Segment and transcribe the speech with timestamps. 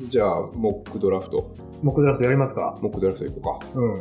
[0.00, 1.52] じゃあ、モックドラフト。
[1.82, 3.80] モックドラフトやりますかモックドラフト行こうか。
[3.80, 3.94] うん。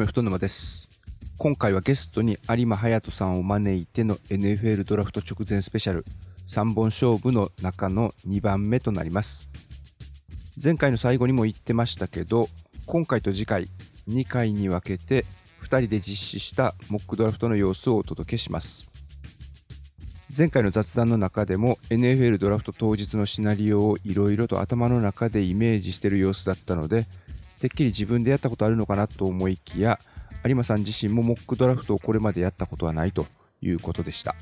[0.00, 0.88] はい、アメフト沼です。
[1.36, 6.06] 今回はゲストに有馬隼人さんを招いての NFL ドラフト直前スペシャル
[6.46, 9.50] 3本勝負の中の2番目となります。
[10.62, 12.48] 前回の最後にも言ってましたけど、
[12.86, 13.68] 今回と次回
[14.08, 15.26] 2回に分けて
[15.64, 18.90] 2人で実施したモックドラフトの様子をお届けします。
[20.34, 27.06] 前回の雑談の中でも NFL ドラフト当日のシナリオをいろいろと頭の中でイメージしてる様子だったので、
[27.60, 29.98] てっきり自分でやったことあるのかなと思いきや、
[30.44, 33.26] 有馬さん自身もモックドラフトをこれまでやったことはないと
[33.60, 34.34] いうことでした。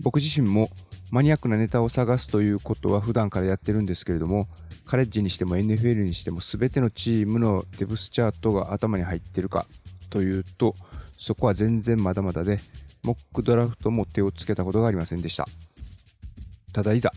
[0.00, 0.70] 僕自身も
[1.10, 4.48] マニアックなネタを探すということは普段からやってるんですけれども、
[4.84, 9.66] カレッジにしても NFL にしても全てのチームのデブスチャートが頭に入ってるか
[10.08, 10.76] というと、
[11.18, 12.60] そこは全然まだまだで、
[13.02, 15.46] モックドラフトも手をつけたことがありませんでした。
[16.72, 17.12] ただいざ、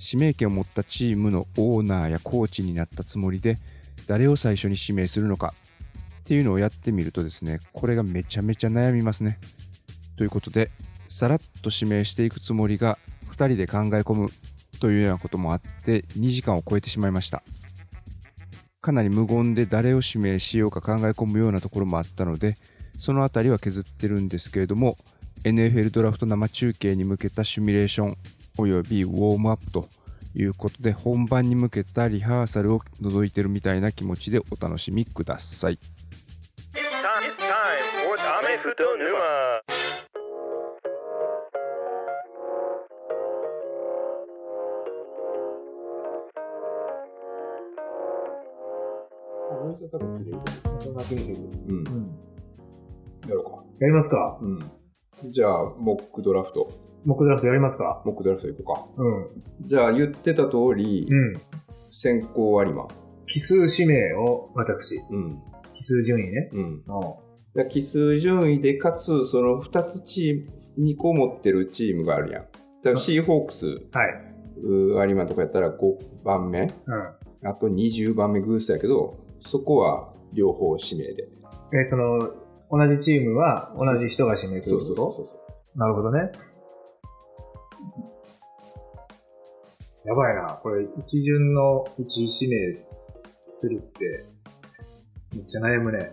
[0.00, 3.58] 指名権を持ったチームのオーナーやコーチになったつもりで、
[4.12, 5.54] 誰を最初に指名するのか
[6.20, 9.38] っていうのをやってみるとですね、これがめちゃめちゃ悩みますね。
[10.18, 10.70] ということで、
[11.08, 12.98] さらっと指名していくつもりが
[13.30, 14.28] 2人で考え込む
[14.80, 17.42] というようなこともあって2時間を超えてしまいました。
[18.82, 22.56] かなり無言で誰を指名しようか考え込むようなところもあったので、
[22.98, 24.98] そのあたりは削ってるんですけれども、
[25.42, 28.16] NFL ドラフト生中継に向けたシミュレーション
[28.58, 29.88] およびウォームアップと
[30.34, 35.78] いうことで本番に向けたリハーサルを覗いてるみたいな気持ちでお楽しみください。
[53.28, 53.64] やろうか。
[53.80, 55.32] やりますかうん。
[55.32, 56.91] じゃあ、モックドラフト。
[57.04, 58.02] モックドラフトやりますか？
[58.04, 59.02] モックドラフト行こうか。
[59.02, 59.68] うん。
[59.68, 61.40] じゃあ、言ってた通り、うん。
[61.90, 62.86] 先行有馬。
[63.26, 65.00] 奇数指名を私。
[65.10, 65.40] うん。
[65.74, 66.50] 奇数順位ね。
[66.52, 66.62] うん。
[66.62, 66.82] うん。
[66.84, 67.02] だか
[67.54, 72.42] ら奇数順位で、かつ、その2つチーム、2個持ってるチームがあるやん。
[72.42, 73.78] だからシーホークス、はい。
[74.62, 76.68] うー有馬とかやったら5番目、うん。
[77.48, 81.28] あと20番目グースやけど、そこは両方指名で。
[81.74, 82.30] え、その、
[82.70, 85.12] 同じチームは同じ人が指名するそうってこと？
[85.12, 85.36] そうそうそ
[85.74, 85.78] う。
[85.78, 86.30] なるほどね。
[90.04, 90.58] やばいな。
[90.62, 94.24] これ、一巡のうち指名するって、
[95.34, 96.10] めっちゃ悩むね。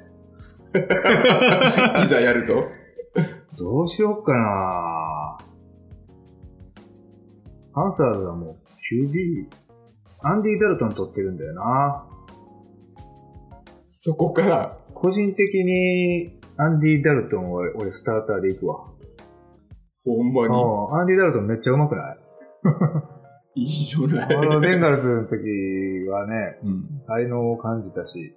[2.06, 2.68] いざやると？
[3.58, 5.38] どうしようかな
[7.74, 8.56] アンサーズはもう
[8.94, 9.48] QB、
[10.22, 12.06] アンディ・ダルトン取ってるんだよな。
[13.90, 18.88] そこから、個人的にアンディ・ダルトンは俺スターターで行くわ。
[20.16, 20.52] ほんまにう
[20.96, 22.18] んアンディ・ダルトンめっちゃ上手くない？
[23.56, 24.60] いいじゃなあの、い。
[24.62, 25.38] ベンガルズの時
[26.10, 27.00] はね、うん。
[27.00, 28.36] 才能を感じたし、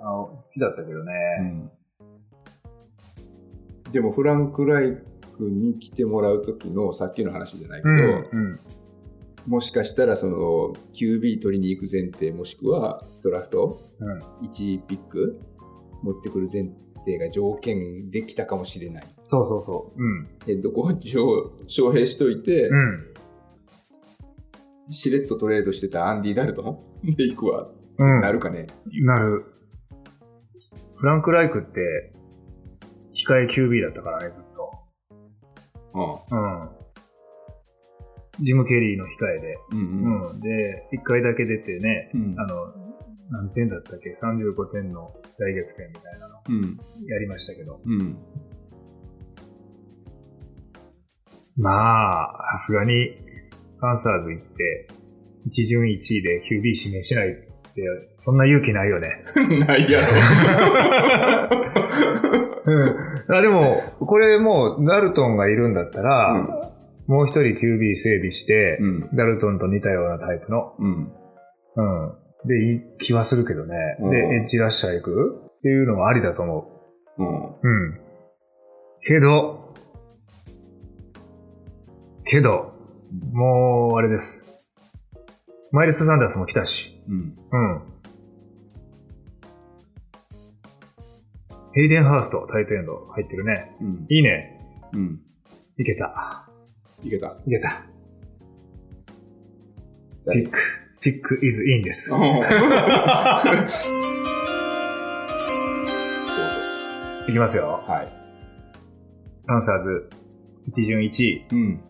[0.00, 1.70] あの好きだったけどね。
[3.92, 4.96] でも、フランク・ライ
[5.36, 7.98] クに来てもらう時のさっきの話じゃないけど、うん、
[8.32, 8.60] うん。
[9.46, 13.80] もしかしたらその QB 取りに行く前提もしくはドラフト？
[14.00, 14.18] うん。
[14.46, 15.40] 1ピック？
[16.02, 16.64] 持ってくる前
[17.04, 19.04] 提が条件できたかもしれない。
[19.24, 20.02] そうそうそう。
[20.02, 20.28] うん。
[20.46, 23.12] ヘッドコーチを招聘しといて、うん。
[24.90, 27.68] しれっとトレードしてたアンディ・ダルトンで行くわ、
[27.98, 28.20] うん。
[28.20, 28.66] なるかね。
[29.04, 29.44] なる。
[30.96, 32.12] フランク・ライクって、
[33.14, 34.70] 控え QB だったからね、ずっと。
[35.94, 36.82] うん。
[38.40, 39.08] ジム・ケリーの控
[39.38, 39.58] えで。
[39.72, 40.40] うんうんうん。
[40.40, 42.81] で、1回だけ出てね、うんあの、
[43.32, 47.80] 何点だったっけ ?35 点の大逆転みたいなのうんやりましたけど。
[47.84, 48.16] うん
[51.56, 53.10] まあ、さすがに、
[53.78, 54.88] ファンサーズ行って、
[55.46, 57.82] 一巡一位で QB 指名しないって、
[58.24, 59.24] そんな勇気ないよね。
[59.66, 60.06] ないやろ。
[62.64, 63.36] うん。
[63.36, 66.34] あでも、これもう、ダルトンがいるんだったら、
[67.06, 71.12] もう一人 QB 整備して、うんダルトンと似たようなタイプの、うん
[71.76, 72.21] うん。
[72.44, 73.76] で、いい気はするけどね。
[74.00, 75.42] うんで、エッジラッシャー行く？
[75.58, 76.70] っていうのもありだと思
[77.18, 77.58] うんう。
[77.62, 78.00] うん。
[79.00, 79.74] けど、
[82.24, 82.72] けど、
[83.32, 84.44] もう、あれです。
[85.70, 87.00] マイルス・サンダースも来たし。
[87.08, 87.82] うんうん。
[91.74, 93.76] ヘイデンハースト、タイトエンド入ってるね。
[93.80, 94.06] うん。
[94.08, 94.60] いいね。
[94.92, 95.20] うん。
[95.78, 96.48] いけた。
[97.02, 97.36] いけた。
[97.46, 97.86] いけた。
[100.26, 100.58] 誰ピック、
[101.02, 102.14] ピック is in です。
[107.28, 107.82] いきますよ。
[107.88, 108.08] はい。
[109.48, 110.08] パンサーズ、
[110.68, 111.80] 一巡1位、うん。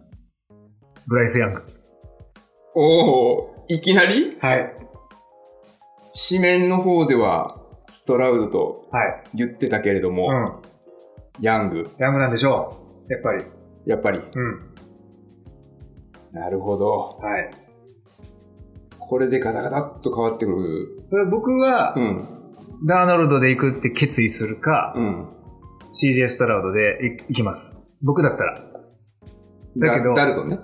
[1.06, 1.62] ブライス・ヤング。
[2.75, 4.38] おおいきなり？
[4.41, 4.75] はい。
[6.31, 7.61] 紙面の方では、
[7.91, 9.25] ストラウドとはい。
[9.35, 10.55] 言ってたけれども、うん。
[11.44, 13.12] ヤング、ヤングなんでしょう。
[13.12, 13.44] やっぱり。
[13.85, 14.20] やっぱり。
[14.35, 14.73] うん。
[16.32, 17.19] なるほど。
[17.20, 17.50] はい。
[19.09, 21.07] これでガタガタっと変わってくる。
[21.11, 22.29] これ僕はう、ん。
[22.87, 25.29] ダーノルドで行くって決意するか、うん。
[25.93, 27.79] CJ ストラウドで行行きます。
[28.03, 28.61] 僕だったら。
[29.77, 30.59] だけどダダルトンね。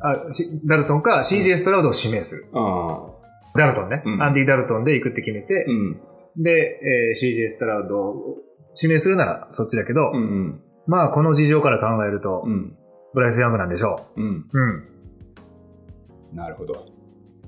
[0.00, 2.46] あしダルトンか CJ ストラウドを指名する。
[2.52, 3.58] ああ。
[3.58, 6.00] ダルトンね、うんアンディ・ダルトンで行くって決めてう、ん。
[6.42, 8.36] で、えー CJ ストラウドを
[8.80, 10.60] 指名するならそっちだけど、うんうん。
[10.86, 12.76] まあこの事情から考えると、うん。
[13.14, 14.24] ブライス・ヤングなんでしょうん。
[14.24, 14.44] う。
[14.52, 16.36] うん。
[16.36, 16.84] なるほど。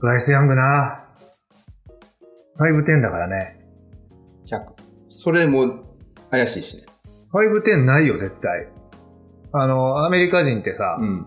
[0.01, 1.05] ブライス・ヤングな
[2.59, 3.61] 5-10だからね。
[4.47, 4.61] 100。
[5.09, 5.83] それも
[6.31, 6.85] 怪しいしね。
[7.33, 8.69] 5-10ないよ、絶対。
[9.53, 11.27] あの、アメリカ人ってさ、うん。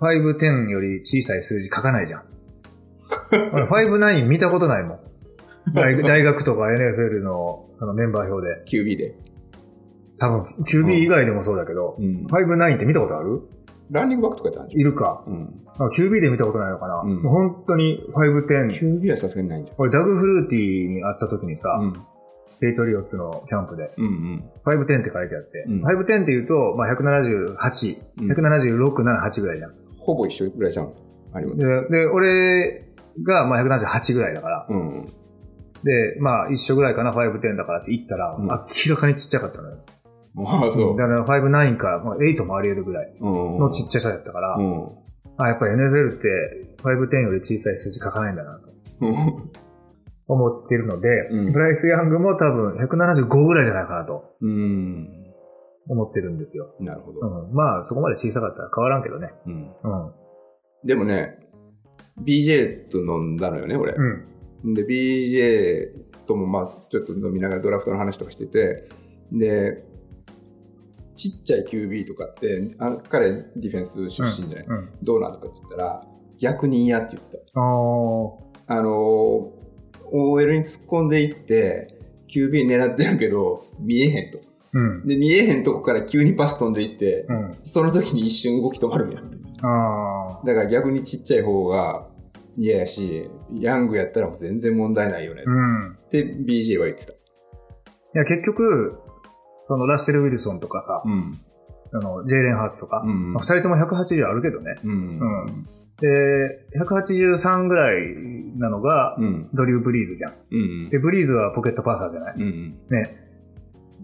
[0.00, 2.22] 5-10より小さい数字書かないじゃん。
[3.52, 5.00] 俺5-9見たことないもん。
[5.74, 8.64] 大 大学とか NFL のそのメンバー表で。
[8.66, 9.14] QB で。
[10.18, 12.26] 多分、QB 以外でもそうだけど、うん。
[12.26, 13.42] 5-9って見たことある？
[13.90, 15.22] ランニングバックとかやったんじいるか。
[15.26, 15.62] うん。
[15.78, 17.00] あ QB で見たことないのかな。
[17.04, 19.00] うん本当に5-10。
[19.00, 19.76] QB はさすがにないんじゃん。
[19.78, 21.92] 俺、ダグ・フルーティーに会った時にさ、うん。
[22.58, 24.50] ペイトリオッツのキャンプで、うんうん。
[24.64, 29.74] 5-10って書いてあって、うん5-10って言うと、まあ、178、うん176、7、8ぐらいじゃん。
[29.98, 30.92] ほぼ一緒ぐらいじゃん。
[31.32, 31.58] あります。
[31.58, 32.86] で、で俺
[33.22, 35.04] が、まあ、178ぐらいだから、うんうん。
[35.84, 38.56] で、まあ、一緒ぐらいかな、5-10だからって言ったら、うん明
[38.90, 39.76] らかにちっちゃかったのよ。
[40.44, 40.96] ああ、そう。
[40.96, 43.58] だから5-9か、まあ、8もあり得るぐらいうん。
[43.58, 44.88] のちっちゃさだったから、うん。
[45.38, 48.68] あ、やっぱり NFL って5-10より小さい数字書かないんだなと
[49.00, 49.50] うん。
[50.28, 55.08] 思ってるので、うんブライス・ヤングも多分175ぐらいじゃないかなとうん。
[55.88, 56.74] 思ってるんですよ。
[56.80, 57.20] なるほど。
[57.20, 59.30] うん、まあ、そこまで小さかったら変わらんけどね。
[59.46, 59.52] うん。
[59.54, 60.12] うん。
[60.84, 61.38] でもね、
[62.24, 63.92] BJ と飲んだのよね、俺。
[63.92, 64.70] うん。
[64.72, 68.88] で、BJ ともまあ、ちょっと飲みながらドラフトの話とかしてて、
[69.32, 69.84] で、
[71.16, 74.88] ちっちゃい QB とかって、あ彼ディフェンス出身じゃない、うん。
[75.02, 76.06] どうなんとかって言ったら、
[76.38, 77.60] 逆に嫌って言ってた。
[77.60, 77.60] あ
[78.80, 79.66] のー
[80.12, 81.88] OL に突っ込んでいって、
[82.28, 84.38] QB 狙ってるけど、見えへんと。
[84.72, 85.06] うん。
[85.06, 87.58] で、見えへんとこから急にパス飛んでいって、うん。
[87.62, 89.36] その時に一瞬動き止まるんやって。
[89.62, 92.08] あだから逆にちっちゃい方が
[92.56, 95.42] 嫌やし、ヤングやったらもう全然問題ないよね。
[95.46, 95.50] あ。
[95.50, 95.92] うん。
[95.92, 97.12] って BJ は言ってた。
[97.12, 97.16] い
[98.14, 98.98] や、結局、
[99.58, 101.38] そのラッセル・ウィルソンとかさ、うん。
[101.92, 104.74] あの、ジェイレン・ハーツとか、うんまあ、二人とも180あるけどね。
[104.84, 104.90] うん。
[104.90, 105.66] うん
[105.98, 108.14] で、183ぐらい
[108.58, 109.48] なのが、うん。
[109.54, 110.34] ドリュー・ブリーズじゃん。
[110.50, 110.56] う
[110.86, 110.90] ん。
[110.90, 112.78] で、ブリーズはポケットパサーじゃないうん。
[112.90, 113.16] ね。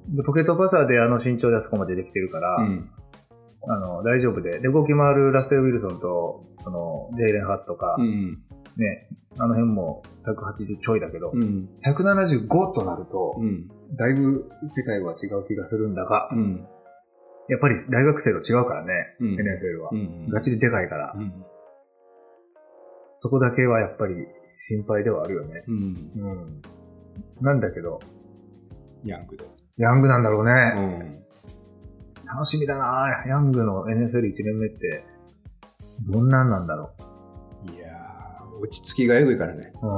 [0.08, 2.88] で、ポケットパサーであの身長であそこまでできてるから、うん。
[3.68, 4.58] あの、大丈夫で。
[4.58, 8.42] で、動き回るラッセル・ウィルソンと、その、ジェイレン・ハーツとか、うん。
[8.76, 9.08] ね、
[9.38, 11.68] あの辺も180ちょいだけど、うん。
[11.84, 13.68] 175となると、うん。
[13.94, 16.66] だいぶ世界は違う気がするんだが、うん。
[17.48, 19.90] やっぱり大学生と違うからね、うん NFL は。
[19.92, 20.28] うん。
[20.28, 21.32] ガチででかいから、うん。
[23.16, 24.14] そこだけはやっぱり
[24.68, 25.64] 心配ではあるよね。
[25.68, 25.76] うん。
[26.16, 26.62] うん。
[27.40, 28.00] なんだけど、
[29.04, 29.44] ヤングで。
[29.76, 30.52] ヤングなんだろううね。
[30.98, 31.22] ん。
[32.24, 35.04] 楽しみだなヤングの NFL1 年目って、
[36.08, 36.92] どんなんなんだろ
[37.64, 39.72] いやー、落ち着きがえぐいからね。
[39.82, 39.86] う。
[39.86, 39.92] うん。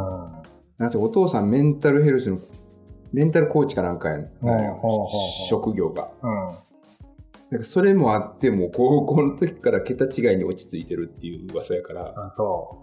[0.78, 2.38] なんせお父さんメンタルヘルスの、
[3.14, 4.28] メンタルコーチかなんかやん。
[5.48, 6.10] 職業が。
[6.20, 6.30] うん。
[7.50, 12.12] なんかそれもあっても高校の時から桁違いに落ち着いてるっていう噂やから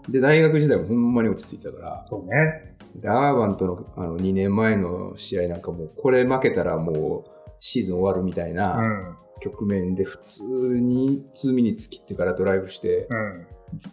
[0.08, 2.06] で大学時代もほんまに落ち着いてたからう。
[2.06, 2.76] そうね。
[2.96, 10.44] でアーバンとのあの2年前の試合なんかもうこれ負けたらもうシーズン終わるみたいうなん局面で普通
[10.80, 13.46] に2ミニ突きってからドライブしてうん。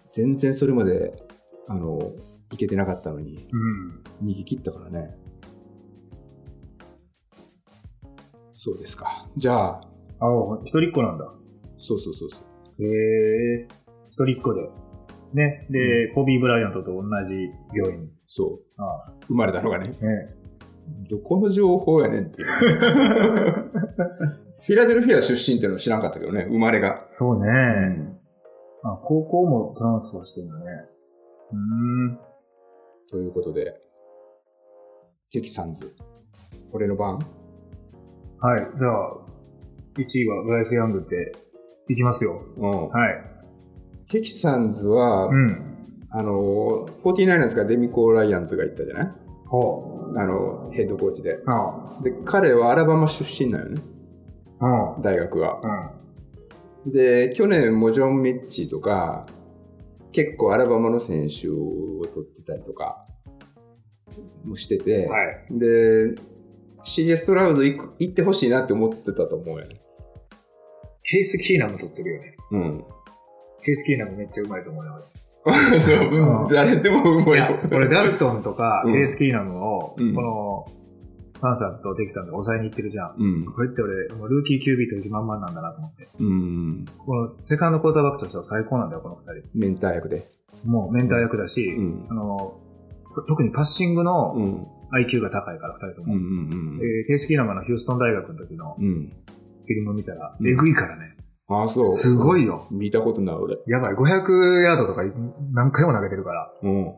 [0.08, 1.13] 全然それまで
[1.67, 2.13] あの
[2.53, 4.29] いけてなかったのにうん。
[4.29, 5.17] 逃げ切ったからね
[8.61, 9.79] そうですかじゃあ
[10.19, 10.27] あ、
[10.65, 11.31] 一人っ子なんだ。
[11.77, 12.41] そうそうそうそ
[12.77, 12.87] うへ
[13.61, 13.67] え。
[14.11, 14.69] 一人っ子で。
[15.33, 15.65] ね。
[15.69, 18.09] で、コビー・ブライアントと同じ病院。
[18.27, 20.35] そうあ生まれたのがねあね。
[21.09, 22.47] どこの情報やねんっていう。
[24.59, 27.07] フィラデルフィア出身っていうの知らんかったけどね、生まれが。
[27.13, 27.47] そうね。
[27.47, 27.51] う
[28.01, 28.19] ん
[28.83, 30.65] あ、高校もトランスファーしてるんだね。
[31.53, 31.57] うー
[32.11, 32.19] ん。
[33.09, 33.79] ということで、
[35.31, 35.95] テキサンズ、
[36.73, 37.19] 俺の番
[38.41, 38.67] はい。
[38.77, 39.17] じゃあ、
[39.98, 41.34] 1位はブライス・ヤングって、
[41.89, 42.41] いきますよ。
[42.58, 42.89] うん。
[42.89, 43.24] はい。
[44.12, 45.77] テキサンズは、うん。
[46.12, 49.12] あの、49ers がデミコ・ライアンズが行ったじゃない？
[49.48, 51.34] ほあの、ヘッドコーチで。
[51.36, 51.43] う。
[51.48, 53.81] あで、彼はアラバマ出身なのよね、
[54.60, 54.96] あ。
[54.98, 55.01] うん。
[55.01, 55.60] 大学は。
[56.86, 56.91] うん。
[56.91, 59.25] で、去年もジョン・ミッチーとか、
[60.12, 63.05] 結構アラバマの選手を取ってたりとか
[64.43, 65.17] もしてて、は
[65.51, 65.60] い。
[65.60, 66.15] で、
[66.86, 69.79] CJ ストラウド行く行ってほしいなって思ってたと思うよね。
[71.03, 72.36] ケース・キーナム取ってるよね。
[72.51, 72.86] うん。
[73.63, 75.00] ケース・キーナムめっちゃうまいと思うよ。
[75.79, 80.65] そう、うんうん誰でもうまいよ俺、ダルトンとか、うんケース・キーナムを、うんこの、
[81.39, 83.15] ファンサーズとテキサンズが抑えに行ってるじゃん。
[83.17, 83.45] うん。
[83.45, 86.09] これって俺、もうルーキー QB という気満々なんだなと思って。
[86.19, 86.86] うん。
[86.98, 89.50] このセカンドクォーターバックとしては最高なんだよ、この二人。
[89.55, 90.27] メンター役で。
[90.65, 92.59] もうメンター役だし、うんあの、
[93.27, 94.36] 特にパッシングの
[94.91, 96.13] IQ が高いから、二人とも。
[96.13, 98.86] うんうんえーケース・キーナムのヒューストン大学の時のうん。
[98.86, 99.13] うん。
[99.65, 101.15] フィルム見たら、うんえぐいからね。
[101.48, 101.88] ああ、そう。
[101.88, 102.67] すごいよ。
[102.72, 103.58] 見たことない、俺。
[103.67, 103.93] やばい。
[103.93, 104.31] 500
[104.62, 105.03] ヤードとか
[105.51, 106.51] 何回も投げてるから。
[106.63, 106.93] うん。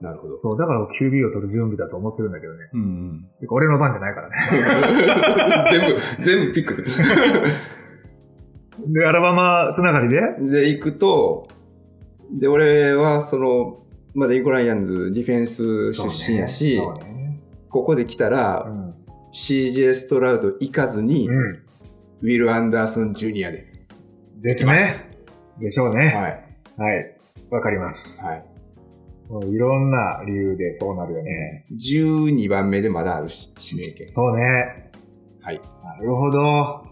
[0.00, 0.36] なるほど。
[0.36, 2.58] そう、だから QB を取る準備だと思ってるんだけどね。
[2.72, 3.30] うんうん。
[3.38, 4.36] てか俺の番じゃないからね。
[5.72, 6.88] 全部、全部ピックする。
[8.92, 10.20] で、アラバマつながりで？
[10.50, 11.48] で、行くと、
[12.38, 13.85] で、俺は、その、
[14.16, 17.40] まだインコライアンズディフェンス出身やし、そうね。
[17.68, 18.86] ここで来たら、うん
[19.36, 21.62] CJ ストラウド行かずに、うん。
[22.22, 23.62] ウィル・アンダーソン・ジュニアで。
[24.38, 24.78] ですね。
[25.58, 26.06] でしょうね。
[26.06, 26.92] はい。
[26.94, 27.16] はい。
[27.50, 28.24] わかります。
[28.24, 28.56] はい。
[29.28, 31.66] もういろんな理由でそうなるよね。
[31.70, 34.08] 12番目でまだあるし、指名権。
[34.08, 34.90] そうね。
[35.42, 35.60] はい。
[35.84, 36.86] なるほど。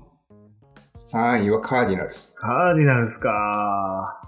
[0.97, 2.35] 3位はカーディナルス。
[2.35, 4.24] カージナルスか。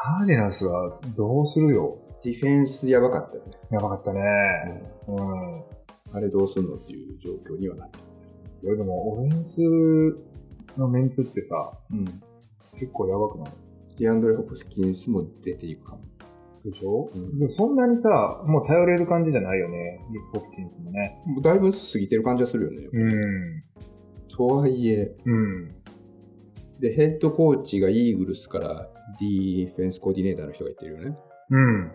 [0.00, 1.98] カージナルスはどうするよ？
[2.22, 3.52] ディフェンスやばかったよね。
[3.72, 4.20] やばかったね。
[5.08, 6.16] うん。
[6.16, 7.98] あれどうすんのっていう状況にはなって
[8.54, 9.60] それでも、オフェンス
[10.78, 11.98] のメンツってさ、る。
[11.98, 12.04] うん。
[12.78, 13.52] 結構やばくない？
[13.98, 16.02] ディアンドレ・ホプキンスも出ていくかも。
[16.64, 20.00] でしょ、うんでもそんなにさ、もう頼れる感じじゃないよね。
[20.32, 21.20] ホプキンスもね。
[21.26, 22.88] もうだいぶ過ぎてる感じはするよね。
[22.92, 23.64] うん。
[24.28, 25.74] とはいえ、うん。
[26.80, 28.88] で、ヘッドコーチがイーグルスから
[29.20, 31.18] ディフェンスコーディネーターの人が言ってるよね。
[31.50, 31.92] うん。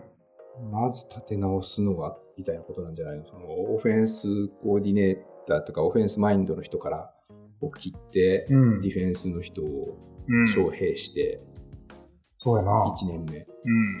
[0.70, 3.24] まず立て直すのは、みたいなことなんじゃないの？
[3.24, 7.10] その、オフェンスコーディネーターとか、オフェンスマインドの人から、
[7.60, 9.98] を切って、うんディフェンスの人を
[10.28, 10.44] うん。
[10.44, 11.40] 招聘して、
[12.36, 12.94] そうやな。
[12.98, 13.38] 1年目。
[13.38, 13.96] うん。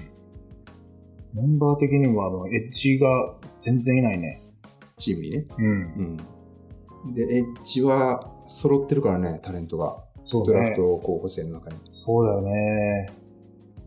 [1.34, 4.40] メンバー的には、あの、エッジが全然いないね。
[4.96, 5.46] チームにね。
[5.58, 6.16] うん。
[7.06, 7.14] うん。
[7.14, 10.04] で、エッジは揃ってるからね、タレントが。
[10.24, 11.76] そうドラフト候補生の中に。
[11.92, 13.06] そうだよね。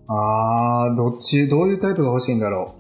[0.08, 2.76] あー、どっち、どういうタイプが欲しいんだろ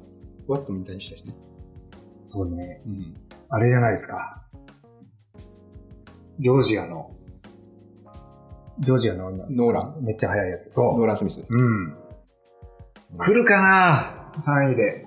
[0.47, 1.35] ワットみたいにしたしね。
[1.35, 2.21] う。
[2.21, 2.81] そうね。
[2.85, 3.15] うん。
[3.49, 4.47] あれじゃないですか。
[6.39, 7.11] ジョージアの、
[8.79, 10.03] ジョージアの女ノーラン。
[10.03, 10.71] めっちゃ速いやつ。
[10.71, 10.99] そう。
[10.99, 11.43] ノーラン・スミス。
[11.49, 11.97] うん。
[13.17, 15.05] 来るかな ?3 位で。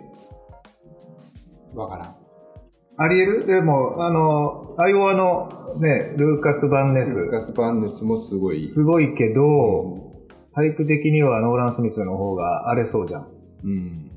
[1.74, 2.16] わからん。
[2.96, 3.46] あり得る？
[3.46, 5.48] でも、あの、アイオワの
[5.78, 7.18] ね、ルーカス・バンネス。
[7.18, 8.66] ルーカス・バンネスもすごい。
[8.66, 10.12] すごいけど、
[10.54, 13.28] タイプ的にはノーラン・スミスの方が荒れそうじゃん。
[13.64, 14.10] うん。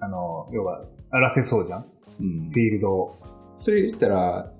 [0.00, 1.82] あの、要は、荒らせそうじゃん。
[1.82, 1.86] フ
[2.20, 2.50] うん。
[2.50, 3.16] ィールドを。
[3.56, 4.52] それ言ったら、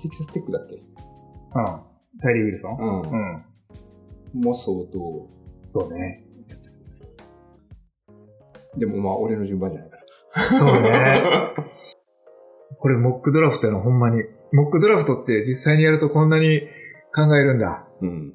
[0.00, 0.82] テキサステックだっけうん。
[2.20, 2.76] タイリー・ウィルソン？
[2.78, 4.40] うんうん。
[4.44, 5.28] も相当。
[5.68, 6.24] そうね。
[8.78, 10.42] でもまあ、俺の順番じゃないから。
[10.42, 11.22] そうね。
[12.78, 14.22] これ、モックドラフトやの、ほんまに。
[14.52, 16.60] モックドラフトって実際にやるとこんなに
[17.14, 17.86] 考えるんだ。
[18.00, 18.34] うん。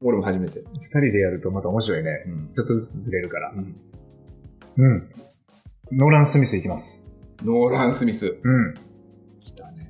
[0.00, 0.64] 俺も初めて。
[0.74, 2.10] 二人でやるとまた面白いね。
[2.26, 2.50] うん。
[2.50, 3.50] ちょっとずつずれるから。
[3.50, 3.76] うん
[4.78, 5.10] うん。
[5.92, 7.10] ノーラン・スミスいきます。
[7.42, 8.38] ノーラン・スミス。
[8.42, 8.74] うん。
[9.40, 9.88] 来たね。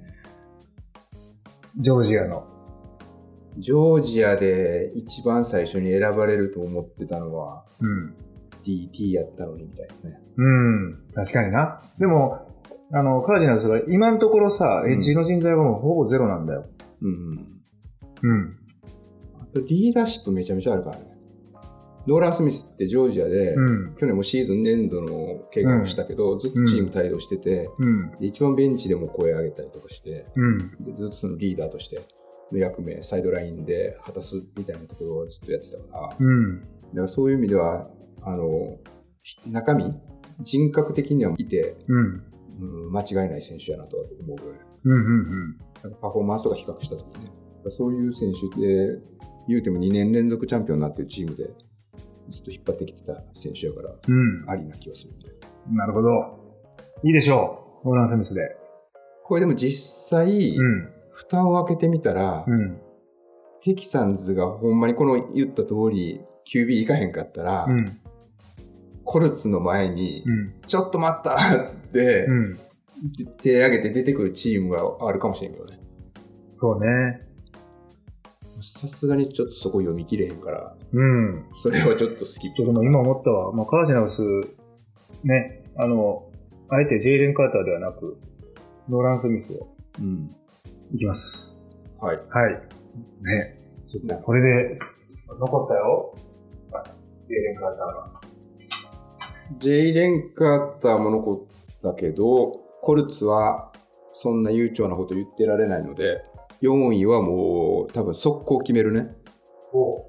[1.77, 2.47] ジョージアの。
[3.59, 8.15] ジョージアで一番最初に選ばれると思ってたのはうん。
[8.65, 10.21] DT やったのにみたいなね。
[10.37, 10.99] うん。
[11.13, 11.83] 確かにな。
[11.99, 12.46] でも、
[12.93, 16.67] あの、カージナルスは今のところさ、うんエッジの人材はもうほぼゼロなんだよ。
[17.03, 17.63] うん。
[18.23, 18.59] うん。
[19.43, 21.17] あとリーダーシップめちゃめちゃあるからね。
[22.07, 23.97] ノーラン・スミスってジョージアで、うん。
[23.97, 28.11] 去年もシーズン年度の怪我をしたけど、ずっとチーム帯同してて、うん。
[28.13, 30.27] で一番ベンチでも声上げたりとかして、
[30.93, 32.01] ずっとそのリーダーとして
[32.53, 36.61] の役目、サイドラインで果たすみたいなところをずっとやってたから、うん。
[36.61, 37.89] だからそういう意味では、
[38.23, 38.79] あの、
[39.49, 39.93] 中身、
[40.41, 42.23] 人格的にはいて、うん。
[42.61, 44.61] うん、間違いない選手やなとは思うよね。
[44.85, 44.93] うん。
[44.93, 45.59] うん。
[45.83, 47.31] なんかパフォーマンスとか比較したときにね。
[47.69, 48.99] そういう選手で、
[49.49, 51.51] 言うても2年連続チャンピオンになってるチームで、
[52.29, 54.45] ずっと引っ張ってきてた選手やから、うん。
[54.49, 55.29] ありな気がするんで。
[55.71, 56.09] なるほど。
[57.03, 57.89] いいでしょう。
[57.89, 58.57] ノーラン・スミスで。
[59.25, 60.89] これでも実際、うん。
[61.11, 62.81] 蓋を開けてみたら、うん。
[63.61, 68.01] テキサンズがほんまにこの言った通り、QB 行かへんかったら、うん。
[69.07, 70.55] コルツの前に、うん。
[70.67, 72.59] ちょっと待ったっつって、うん。
[73.41, 75.79] 手挙げて出てくるチームがあるかもしれんけどね。
[76.55, 77.23] そうね。
[78.63, 81.47] さすがにちょっとそこ読み切れへんから、うん。
[81.55, 82.57] それはちょっとスキップ。
[82.57, 83.53] ちょっとでも今思ったわ。
[83.53, 84.23] まあ、カージナルス、
[85.25, 86.31] ね、あの、
[86.69, 88.19] あえてジェイレン・カーターではなく、
[88.89, 89.69] ノーラン・スミスを
[90.01, 90.31] うん。
[90.93, 91.55] いきます。
[92.01, 92.17] はい。
[92.17, 92.53] はい。
[93.23, 93.57] ね。
[94.23, 94.79] これで、
[95.39, 96.15] 残ったよ。
[97.25, 98.16] ジェイレン・カーターが。
[99.59, 101.47] ジェイレン・カーターも残
[101.79, 103.73] ったけど、コルツは
[104.13, 106.23] そんな悠長なこと言ってられないので、
[106.63, 109.15] 4位はもう多分速攻決めるね。
[109.73, 110.07] お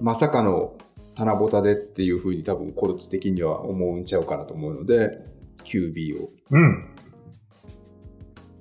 [0.00, 0.76] まさかの
[1.14, 5.18] 棚ぼたでっていう風に多分コルツ的には思うんちゃうかなと思うので、
[5.64, 6.86] QB をうん。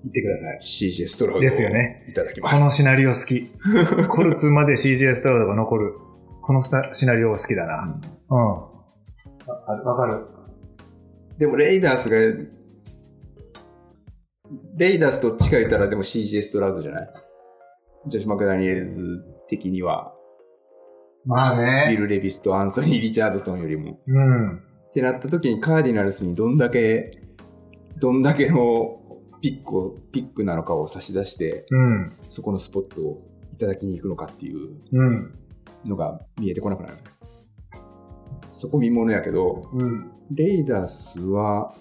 [0.01, 0.59] 言ってください。
[0.61, 2.05] CJ ストラウドですよね。
[2.09, 2.59] いただきます。
[2.59, 3.49] このシナリオ好き。
[4.07, 5.93] コルツまで CJ ストラウドが残る。
[6.41, 8.01] このシナリオ好きだな。
[8.29, 8.41] う
[8.75, 8.78] ん。
[9.73, 10.25] わかる。
[11.37, 12.17] でもレイダースが、
[14.77, 17.13] レイダースどっちか言ったらでも CJ ストラウドじゃない？
[18.07, 20.13] ジョシュ・マクダニエルズ的には、
[21.25, 21.97] まあビね。
[21.97, 23.99] ル・レビスとアンソニー・リチャードソンよりも。
[24.07, 24.57] うん。
[24.57, 24.59] っ
[24.91, 27.21] てなった時にカーディナルスにどんだけ、
[27.99, 28.99] どんだけの
[29.41, 32.13] ピックを、ピックなのかを差し出して、うん。
[32.27, 33.21] そこのスポットを
[33.53, 35.33] いただきに行くのかっていううん。
[35.85, 36.95] のが見えてこなくなる。
[38.59, 40.11] そこ見ものやけど、うん。
[40.31, 41.73] レイダースは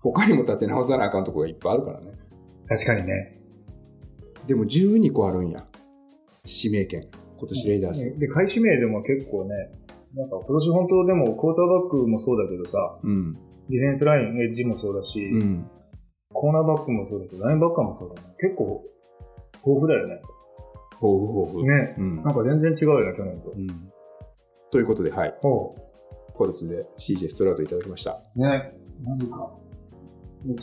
[0.00, 2.12] 他にも立て直さなあかんとこがいっぱいあるからね。
[2.68, 3.40] 確かにね。
[4.48, 5.64] でも12個あるんや。
[6.44, 7.08] 指名権。
[7.38, 8.18] 今年レイダース。
[8.18, 9.54] で、開始名でも結構ね、
[10.16, 13.32] なんか今年本当でもクォーターバックもそうだけどさ、うん。
[13.32, 15.70] ディフェンスライン、エッジもそうだし、うん。
[16.32, 18.34] コーナーバックもそうだけど、ラインバッカーもそうだね。
[18.40, 18.82] 結構
[19.64, 20.20] 豊富だよね。
[20.94, 21.68] 豊富豊富。
[21.68, 21.94] ね。
[21.98, 23.58] うんなんか全然違うよね、去年とう。
[23.60, 23.92] ん。
[24.72, 25.34] ということで、はい。
[26.36, 28.22] ほコルツで CJ ストラウドいただきました。
[28.36, 28.40] う。
[28.40, 28.78] ね。
[29.02, 29.50] マジか。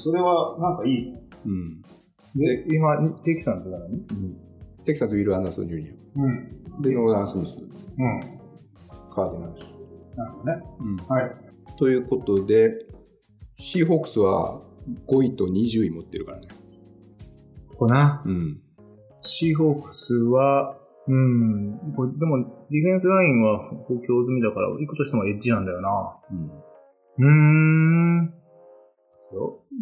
[0.03, 1.13] それはなんかいい。
[1.45, 1.81] うん。
[2.36, 3.97] で、今、テキサンズなのに？
[4.09, 4.38] うん、
[4.83, 6.62] テキサス・ウィル・アンダーソン・ジュニうん。
[6.79, 6.81] ア。
[6.81, 7.69] で、ノーダン・スミス、うん。
[9.12, 9.79] カーディナルス。
[10.15, 10.63] なるほどね。
[10.79, 10.95] うん。
[11.07, 11.31] はい。
[11.77, 12.86] ということで、
[13.57, 14.62] シーホークスは
[15.07, 16.47] 5位と20位持ってるからね。
[17.75, 18.23] これな。
[18.25, 18.62] うん。
[19.19, 21.93] シーホークスは、うん。
[21.95, 22.37] これでも、
[22.71, 26.19] ディフェンスラインは補強済みだから、行くとしてもエッジなんだよな。
[26.31, 26.45] うん。
[26.45, 28.33] うーん。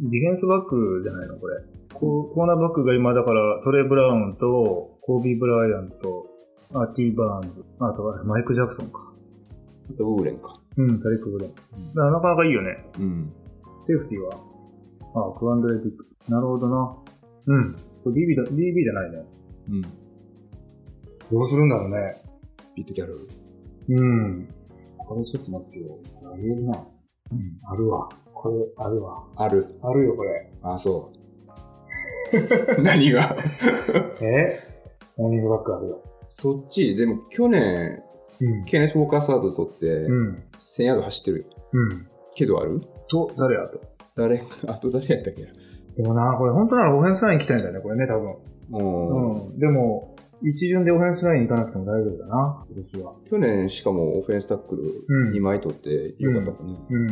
[0.10, 1.38] ディフェンスバックじゃないの？
[1.38, 1.62] これ。
[1.94, 6.28] ココーナーバックが今だから、トレイ・ブラウンと、コービー・ブライアンと、
[6.74, 7.64] あ、ティー・バーンズ。
[7.80, 9.14] あとはマイク・ジャクソンか。
[9.92, 10.60] あと、ウーレンか。
[10.78, 11.50] うん、タリック・ブレン。
[11.50, 11.62] だか
[11.96, 12.86] らなかなかいいよね。
[12.98, 13.34] うん。
[13.82, 14.32] セーフティーは。
[15.14, 16.18] あ、クワンドレティックス。
[16.30, 16.98] なるほどな。
[17.48, 17.76] うん。
[18.04, 19.26] これ DB だ、DB じゃないね。
[19.70, 19.82] うん。
[21.32, 22.22] どうするんだろうね。
[22.76, 23.96] ピット・キャロル。
[23.96, 24.48] うん。
[24.98, 25.98] これちょっと待ってよ。
[26.34, 26.78] ありえるな。
[27.32, 28.10] うん、あるわ。
[28.34, 29.24] これ、あるわ。
[29.38, 29.76] ある。
[29.82, 30.52] あるよ、これ。
[30.62, 31.12] あ、そ
[32.78, 32.82] う。
[32.82, 33.36] 何が？
[34.22, 34.60] え？
[35.18, 36.04] ランニングバックあるよ。
[36.28, 38.02] そっち、でも去年、
[38.40, 38.66] うん。
[38.66, 40.44] ケネス・ウォーカーサード取って、うん。
[40.58, 41.46] 1000ヤード走ってるよ。
[41.74, 42.08] うん。
[42.36, 42.82] けどある？
[43.10, 43.82] と、誰やと？
[44.16, 45.48] 誰、 あと誰やったっけ
[45.96, 48.36] でもな、これ本当ならオフェンスライン行きたいんだよね、これね、多分。
[48.72, 49.44] うん。
[49.50, 49.60] うん。
[49.60, 53.16] でも、一巡でオフェンスライン行かなくても大丈夫だな、今年は。
[53.30, 56.80] 去年しかもオフェンスタックルうん2枚取ってよかったもんね。
[56.90, 57.08] うん。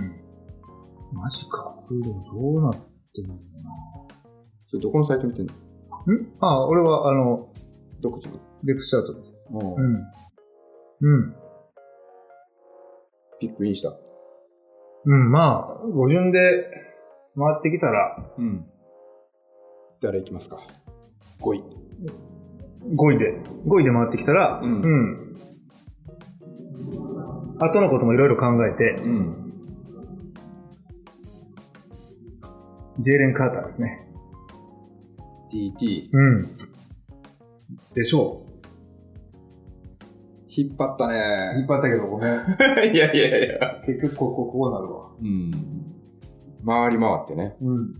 [1.13, 1.75] マジか。
[1.87, 2.73] これでもどうなっ
[3.13, 3.41] てんのか
[4.67, 5.53] それどこのサイト見てんの？
[6.05, 6.13] な。
[6.13, 6.33] ん？
[6.39, 7.53] あ、俺は、あの、
[8.01, 8.39] 独自の。
[8.63, 9.33] デプスチャートです。
[9.51, 9.95] うんうん。
[11.01, 11.35] うん。
[13.39, 13.93] ピックインした。
[15.05, 16.39] うん、まあ、五巡で
[17.35, 18.65] 回ってきたら、うん。
[20.01, 20.59] 誰行きますか
[21.41, 21.63] ?5 位。
[22.81, 25.29] 5位で、5位で回ってきたら、うんうん。
[27.59, 29.53] 後のこともいろいろ考えて、うん。
[32.99, 34.07] ジェイレン・カーターですね。
[35.51, 36.09] TT。
[36.11, 36.57] うん。
[37.93, 38.49] でしょう。
[40.49, 41.65] 引っ張ったね。
[41.67, 42.33] 張ったけどごめん。
[42.93, 43.81] いやいやいや。
[43.85, 45.11] 結局ここ、こうなるわ。
[45.21, 45.51] うん。
[46.65, 47.55] 回り回ってね。
[47.61, 47.93] うん。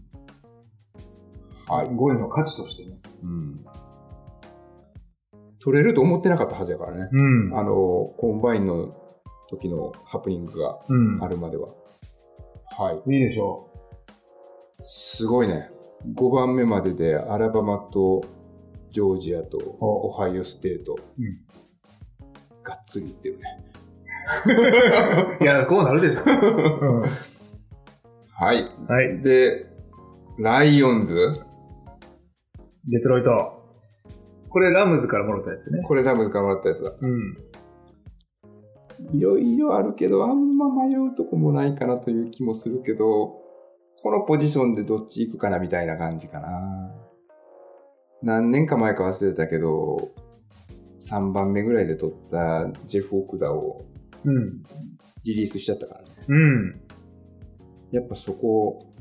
[1.67, 1.87] はい。
[1.87, 2.97] 5位の価値としてね。
[3.23, 3.65] うん。
[5.59, 7.09] 取れると思ってなかったはずやからね。
[7.11, 7.57] うん。
[7.57, 7.73] あの、
[8.17, 8.95] コンバインの
[9.49, 11.27] 時のハプニングがうんあ。
[11.27, 11.67] るまでは。
[12.77, 13.13] はい。
[13.13, 13.69] いいでしょ
[14.81, 15.69] すごいね。
[16.15, 18.23] 5番目まででアラバマと
[18.91, 20.97] ジョージアとおオハイオステート。
[21.17, 21.39] うん
[22.61, 23.43] がっつりいってるね。
[25.39, 25.43] う。
[25.43, 26.21] いや、こうなるでしょ。
[26.21, 27.01] うん。
[27.01, 28.63] はい。
[28.87, 29.21] はい。
[29.23, 29.65] で、
[30.37, 31.15] ライオンズ？
[32.87, 33.58] デトロイト。
[34.49, 35.81] これラムズからもらったやつね。
[35.83, 36.91] これラムズからもらったやつだ。
[36.99, 37.38] うん。
[39.13, 43.35] いろいろあるけど、あんま迷うとこもないかなという気もするけど、
[44.01, 46.95] このポジションでどっち行くかなみたいな感じかな。
[48.21, 50.12] 何年か前か忘れたけど、
[50.99, 53.85] 3番目ぐらいで取ったジェフ・オクダを
[54.25, 54.63] うん。
[55.23, 56.07] リリースしちゃったからね。
[56.27, 56.81] うん。
[57.91, 58.93] やっぱそこを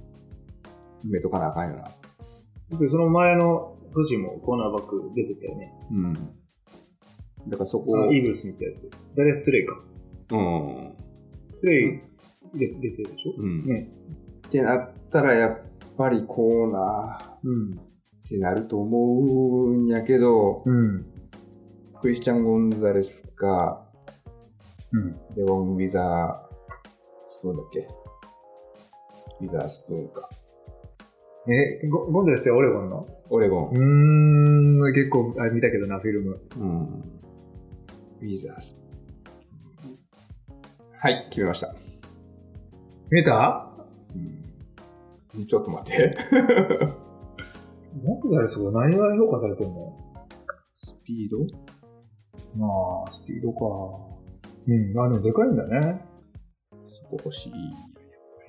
[1.05, 1.91] 埋めとかなあかんよな。
[2.79, 5.73] でその前の年もコーナーバック出てたよね。
[5.91, 6.13] うん。
[6.13, 8.91] だからそこを、あイーグルスみたいなやつ。
[9.17, 9.83] 誰スレイか。
[10.33, 10.95] うん。
[11.55, 12.01] スレイ
[12.55, 13.35] 出出てるでしょ？
[13.39, 13.65] うん。
[13.65, 13.91] ね。
[14.47, 15.59] ってなったらやっ
[15.97, 17.75] ぱりコーナー、うん。
[17.75, 21.07] ってなると思うんやけど、うん。
[22.01, 23.87] クリスチャン・ゴンザレスか、
[24.93, 25.13] うん。
[25.35, 26.49] デボン・ウィザー
[27.25, 27.89] スプーンだっけ？
[29.41, 30.29] ウィザースプーンか。
[31.51, 33.07] え、ゴゴンドレスはオレゴンの？
[33.31, 33.69] オレゴン。
[33.71, 36.41] うーん、結構、あ見たけどな、フィルム。
[36.59, 36.83] うん。
[38.21, 38.87] ウィザース。
[40.93, 41.75] はい、決めました。
[43.11, 43.71] 見えた？
[45.35, 46.17] うん、ちょっと待って。
[48.05, 49.97] ゴンドレスは何が評価されてんの？
[50.75, 51.39] スピード？
[52.61, 53.65] まあ、スピードか。
[54.67, 56.05] うん、あ、でもでかいんだね。
[56.85, 57.53] そこ欲しい。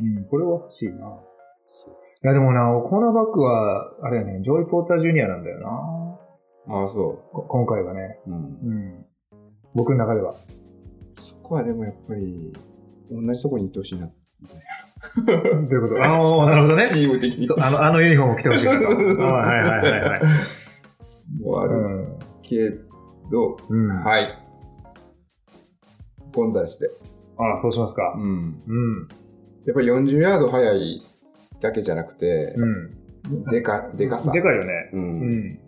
[0.01, 1.17] うん、これは欲しいな。
[1.65, 5.67] そういや、でもな、コーナーバックは、あれやね、ジョイ・ポーター・ジュニアなんだよな。
[6.75, 6.93] ああ、そ
[7.31, 8.19] こ今回はね。
[8.27, 8.31] う。
[8.31, 8.37] うん。
[8.37, 9.05] うん。
[9.73, 10.35] 僕の中では。
[11.13, 12.51] そこはでもやっぱり、
[13.09, 14.09] 同じとこに行ってほしいな、
[14.41, 14.59] みたい
[15.25, 16.03] どういうこと？
[16.03, 16.87] ああ、なるほどねな。。
[16.89, 17.47] チーム的に。
[17.63, 20.21] あの、あのユニフォーム着てほしい はいはいはいはい。
[21.41, 22.19] もあるうん。
[22.41, 22.69] け
[23.31, 23.87] ど、うん。
[24.03, 24.27] はい。
[26.35, 26.89] ゴンザレスで。
[27.37, 28.13] ああ、そうしますか。
[28.17, 28.21] うん。
[28.67, 29.07] うん。
[29.65, 31.01] やっぱり40ヤード速い
[31.61, 33.43] だけじゃなくて、うん。
[33.51, 34.31] でか、でかさ。
[34.31, 34.89] でかいよね。
[34.93, 34.97] う。
[34.97, 35.59] うんん。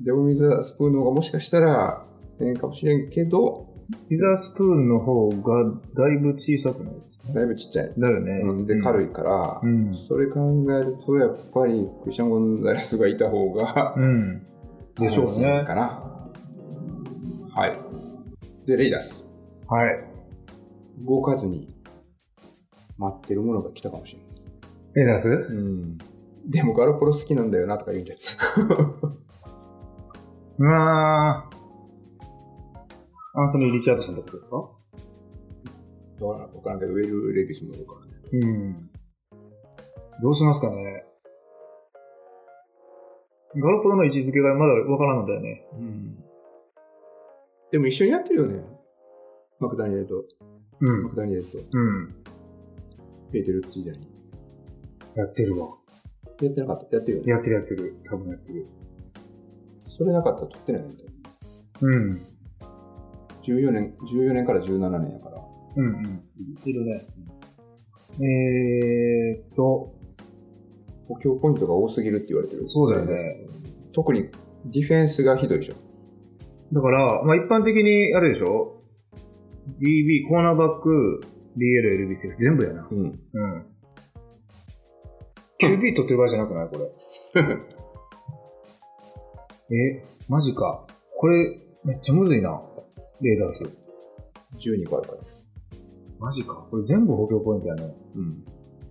[0.00, 2.04] で、ウィザースプーンの方がもしかしたら、
[2.38, 3.66] 変かもしれんけど、
[4.08, 7.32] ピザスプーンの方がだいぶ小さくないですか？
[7.32, 7.92] だいぶちっちゃい。
[7.96, 8.42] だよね。
[8.44, 9.94] うん、で、軽いから、うん。
[9.94, 10.40] それ考
[10.72, 14.42] えると、やっぱり、クリスチャン・ゴンザレスがいた方が、うん。
[14.96, 15.64] でしょうね。
[15.66, 16.04] かな。
[17.54, 17.78] はい。
[18.66, 19.26] で、レイダース。
[19.66, 20.04] はい。
[21.06, 21.74] 動かずに、
[22.98, 24.27] 待ってるものが来たかもしれない。
[24.94, 25.28] レーダース？
[25.28, 25.98] うん。
[26.46, 28.44] でもガロポロ好きなんだよなとか言うんじゃないですか。
[30.58, 33.40] うわー。
[33.40, 34.70] アンソニー・リチャードソンってことですか？
[36.14, 38.12] そうなのわからんけど、ウェル・レディスもいるからね。
[38.32, 38.90] うん。
[40.22, 41.04] どうしますかね？
[43.54, 45.66] ガロポロの位置づけがまだわからんのだよね。
[45.74, 46.18] うん。
[47.70, 48.64] でも一緒にやってるよね。
[49.60, 50.24] マクダニエルと、
[50.80, 51.02] うん。
[51.04, 52.16] マクダニエルと、うん。
[53.30, 54.17] ペーテル時代に。
[55.14, 55.68] やってるわ。
[56.40, 56.96] やってなかった？
[56.96, 57.32] やってるよね？
[57.32, 57.96] やってるやってる。
[58.10, 58.66] 多分やってる。
[59.88, 61.10] それなかったら取ってないんだよ。
[61.80, 62.20] うん。
[63.42, 65.38] 14年、14年から17年やから。
[65.76, 66.22] うんうん。
[66.64, 67.06] いるね。
[68.20, 69.94] えーっと、
[71.08, 72.66] 補強ポイントが多すぎるって言われてる。
[72.66, 73.46] そうだよね。
[73.92, 74.28] 特に
[74.66, 75.74] ディフェンスがひどいでしょ。
[76.72, 78.82] だから、まあ一般的にあれでしょ
[79.80, 81.20] ?DB、コーナーバック、
[81.56, 82.88] DL、LB、セーフ全部やな。
[82.90, 82.98] うん。
[83.32, 83.66] うん。
[85.60, 86.68] QB 取ってる場合じゃなくない？
[86.68, 86.90] これ。
[89.98, 90.86] え、マジか。
[91.16, 92.60] これ、めっちゃむずいな。
[93.20, 93.62] レーダース。
[94.70, 95.20] 12個あるから。
[96.18, 96.66] マジか。
[96.70, 97.94] これ全部補強ポイントやね。
[98.16, 98.44] うん。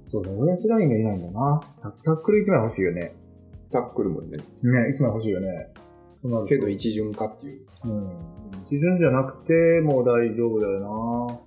[0.05, 1.61] そうね、オフェンスラインがいないんだな。
[1.81, 3.15] タタックル1枚欲しいよね。
[3.71, 4.37] タックルもね。
[4.37, 5.73] ね、1枚欲しいよね。
[6.47, 7.65] けど一巡かっていう。
[7.85, 8.11] うん。
[8.65, 9.53] 基準じゃなくて、
[9.83, 11.39] もう大丈夫だよな。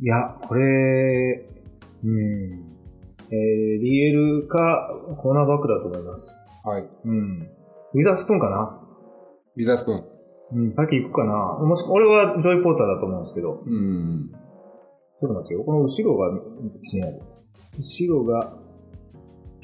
[0.00, 1.46] いや、これ、
[2.04, 2.73] うん。
[3.30, 4.90] えー、DL か、
[5.22, 6.46] コーナーバックだと思います。
[6.64, 6.88] はい。
[7.04, 7.48] うん。
[7.94, 8.80] ウィザースプーンかな？
[9.56, 10.04] ビザースプーン。
[10.52, 11.32] うん、先行くかな
[11.66, 13.62] もし、俺はジョイ・ポーターだと思うんですけど。
[13.64, 14.30] うん。
[15.16, 15.64] ちょっと待ってよ。
[15.64, 16.38] この後ろが
[16.90, 17.20] 気になる。
[17.78, 18.52] 後ろが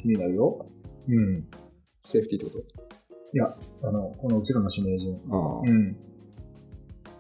[0.01, 0.67] 気になるよ。
[1.09, 1.47] うん。
[2.03, 2.65] セーフティーってこ
[3.33, 5.17] いや、あの、この後ろの指名順。
[5.17, 5.61] とああ。
[5.61, 5.97] うん。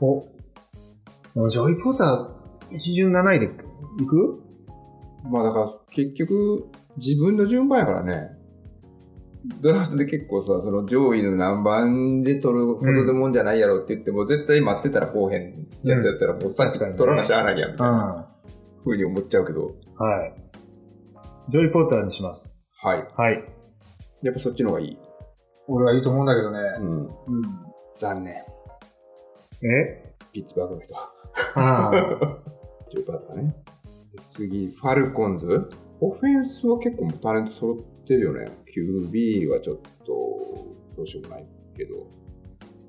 [0.00, 1.48] お。
[1.48, 4.42] ジョイ・ポーター、一巡7位で行く？
[5.28, 8.40] まあだから結局自分の順番やからね。
[9.60, 18.28] ドラフトで結構さ、その上位の何番で取るほどでもんじゃないやろって言っても、絶対待ってたらこうへんやつやったらもうさ取らなしゃあないやんみたいなは
[18.84, 19.74] ふうに思っちゃうけど。
[20.26, 20.34] い。
[21.50, 22.62] ジョイ・ポーターにします。
[22.82, 23.08] はい。
[23.16, 23.44] はい。
[24.22, 24.98] やっぱそっちの方がいい。
[25.68, 26.58] 俺はいいと思うんだけどね。
[26.78, 27.06] うん。
[27.06, 27.10] うん。
[27.94, 28.34] 残念。
[28.34, 30.14] え？
[30.32, 30.96] ピッツバーグの人。
[30.96, 31.10] あ
[31.56, 31.92] あ。
[32.90, 33.54] ジョイパーだね。
[34.12, 35.68] で次、ファルコンズ。
[36.00, 38.46] オフェンスは結構タレント揃ってるよね。
[38.74, 40.12] QB はちょっと
[40.96, 41.46] どうしようもない
[41.76, 41.94] けど。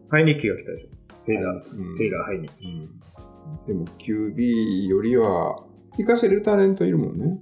[0.10, 1.02] ハイニッキが来たでしょ。
[1.26, 2.68] テイラー、うんテイラー、ハイニッキ。
[2.68, 3.02] うん
[3.68, 7.40] でも QB よりは、活かせるタレントいるもんね。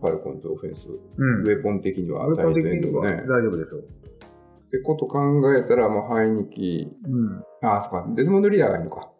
[0.00, 0.88] ファルコンズオフェンス。
[0.88, 3.02] うんウェポン的には、アルコ的タイトエンドには。
[3.02, 3.80] 大丈夫でしょう。
[3.80, 5.18] ってこと考
[5.56, 7.42] えたら、もうハイニキ、うん。
[7.62, 9.10] あ、そっか、デズモンド・リーダーがいるのか。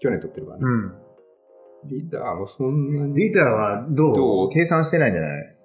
[0.00, 0.64] 去年取ってるからね。
[0.64, 1.09] うん。
[1.86, 4.14] リーダーもそんなに、リーダーはどう？
[4.14, 4.50] どう？
[4.50, 5.56] 計算してないんじゃない？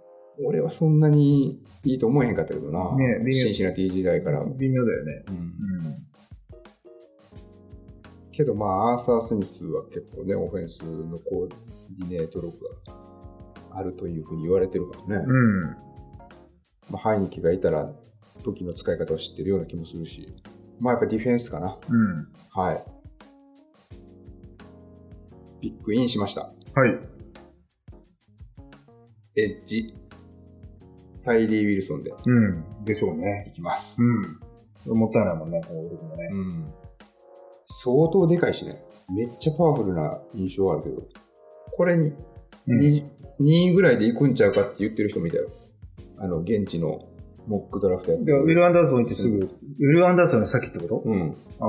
[0.45, 2.95] 俺はそんなにいいと思えへんかったけどな。
[2.95, 4.41] ねシンシナティ時代から。
[4.41, 5.23] うん微妙だよね。
[5.29, 5.55] うん。
[8.31, 11.47] けどまあ、アーサー・スミスは結構ね、オフェンスのコー
[11.99, 12.57] ディネート力
[12.89, 15.25] があるというふうに言われてるからね。
[15.25, 15.63] うん。
[15.63, 15.77] ま
[16.95, 17.89] あ、ハイニキがいたら、
[18.43, 20.35] 武器の使い方を知ってるような気もするし。
[20.81, 21.77] まあやっぱディフェンスかな。
[21.89, 22.27] うん。
[22.51, 22.85] はい。
[25.65, 26.41] ビッグインしました。
[26.75, 26.99] はい。
[29.35, 29.95] エッジ。
[31.23, 32.83] タイリー・ウィルソンでうん。
[32.85, 33.45] でしょうね。
[33.47, 33.99] いきます。
[34.03, 34.95] うん。
[34.95, 36.29] もったいないもんね、この時もね。
[36.31, 36.71] うん。
[37.65, 38.85] 相当でかいしね。
[39.11, 41.01] めっちゃパワフルな印象あるけど。
[41.75, 42.09] これに、
[42.67, 43.03] うん 2,
[43.39, 45.47] 2位ぐらいで行くんちゃうかって言ってる人もいたよ。
[46.19, 47.09] あの、現地の
[47.47, 48.53] モックドラフトやってで、ウィる。
[48.53, 51.01] ル・アンダーソン行ってすぐ、ウィル・アンダーソンの先ってこと？
[51.03, 51.35] うん。
[51.59, 51.65] あ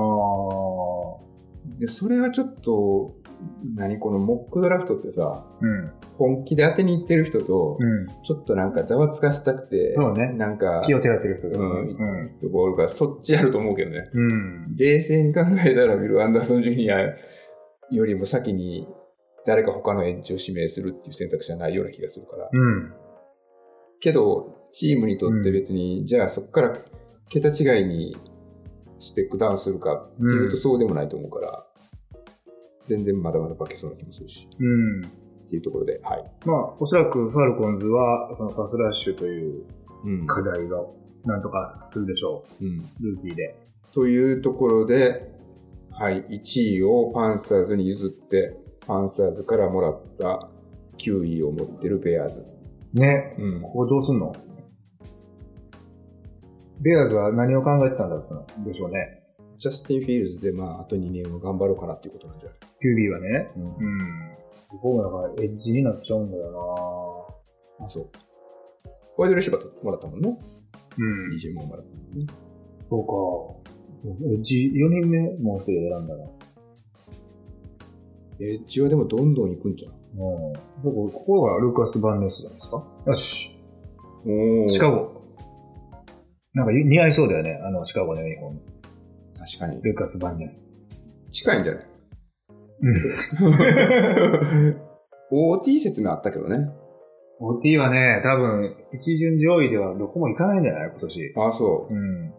[1.23, 1.79] あ。
[1.79, 3.16] で、それはちょっと、
[3.75, 5.91] 何このモックドラフトってさ、うん。
[6.17, 8.07] 本気で当てに行ってる人と、うん。
[8.23, 12.39] ちょっとなんかざわつかせたくて、そうねなんか、気をてらってる人うんうん。
[12.39, 14.09] とこあるから、そっちやると思うけどね。
[14.13, 14.75] うん。
[14.75, 16.99] 冷静に考えたら、ビル・アンダーソン・ジュニア
[17.91, 18.87] よりも先に
[19.45, 22.49] 誰か他のエッジを指名するっていう選択肢はないような気がするから。
[22.51, 22.93] うん。
[23.99, 26.77] けど、チームにとって別に、じゃあそこから
[27.29, 28.17] 桁違いに
[28.99, 31.65] スペックダウンするかっていうとそうでもないと思うから、
[32.87, 35.05] 全然まだまだ化けそうな気もするし、うん。
[35.05, 35.09] っ
[35.49, 36.31] ていうところで、はい。
[36.45, 39.63] まあ、おそらくファルコンズは、そのパスラッシュという
[40.05, 40.27] うん。
[40.27, 40.77] 課題が
[41.25, 42.71] なんとかするでしょうんう。
[43.01, 43.55] ルーキーで。
[43.93, 45.35] というところで、
[45.91, 50.49] はい、1位をパンサーズに譲って、パンサーズからもらった
[50.97, 52.45] 9位を持ってるベアーズ。
[52.93, 53.35] ね。
[53.39, 54.33] うんここどうすんの？
[56.79, 59.16] ベアーズは何を考えてたんだろうでしょうね。
[59.57, 63.51] ジャスティン・フィールズで、まあ、あと2年は頑張ろうかなっていうことなんじゃない？QB はね。
[63.55, 64.33] うんうん。
[64.69, 67.27] ここがだからエッジになっちゃうんだよ
[67.79, 68.09] あ、そう。
[69.17, 70.29] ワイドレシーバーもらったもんね。
[70.29, 71.35] なうん。
[71.35, 72.25] DJ ももらったもんね。
[72.83, 73.05] そう
[73.65, 73.69] か。
[74.29, 76.23] エッジ4人目もう一人選んだな。
[78.39, 79.93] エッジはでもどんどん行くんじゃん。
[79.93, 79.99] うん。
[80.13, 80.51] こ
[80.83, 82.83] こここがルーカス・バンネスじゃないですか？
[83.07, 83.57] よし。
[84.63, 85.17] おシカゴ。
[86.53, 87.59] なんか似合いそうだよね。
[87.63, 88.61] あの、シカゴのユニフォーム。
[89.47, 89.81] 確かに。
[89.81, 90.69] ルーカス・バンネス。
[91.31, 91.85] 近いんじゃない？
[92.81, 92.91] う
[94.71, 94.81] ん。
[95.31, 96.69] ?OT 説明あったけどね。
[97.39, 100.89] OT はね、多分、一巡上位ではどこも行かないんじゃない？
[100.91, 101.33] 今年。
[101.37, 101.93] あ、そう。
[101.93, 102.33] うん。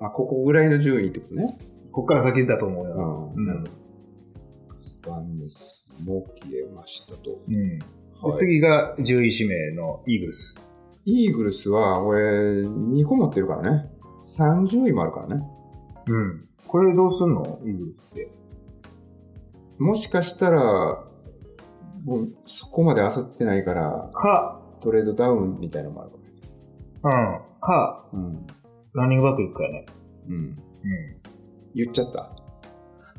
[0.00, 1.58] あ、ここぐらいの順位ってことね。
[1.92, 3.32] こっから先だと思うよ。
[3.34, 3.64] んうん。
[4.80, 7.38] スパンネスも消えましたと。
[7.48, 7.78] うん。
[7.78, 7.84] で
[8.22, 10.60] はい次が10位指名のイーグルス。
[11.04, 13.90] イーグルスは、俺、2個持ってるからね。
[14.24, 15.42] 30位もあるからね。
[16.06, 16.48] うん。
[16.66, 17.60] これどうすんの？
[17.64, 18.30] イーグルスって。
[19.78, 20.60] もしかしたら、
[22.04, 26.30] もうそこまで焦ってないから、か、トレードダウンみたいなのもあるかもね。
[27.04, 27.60] うん。
[27.60, 28.46] か、うん。
[28.94, 29.86] ランニングバック行くからね。
[30.28, 30.34] うん。
[30.50, 30.56] う
[31.74, 32.22] 言っちゃった？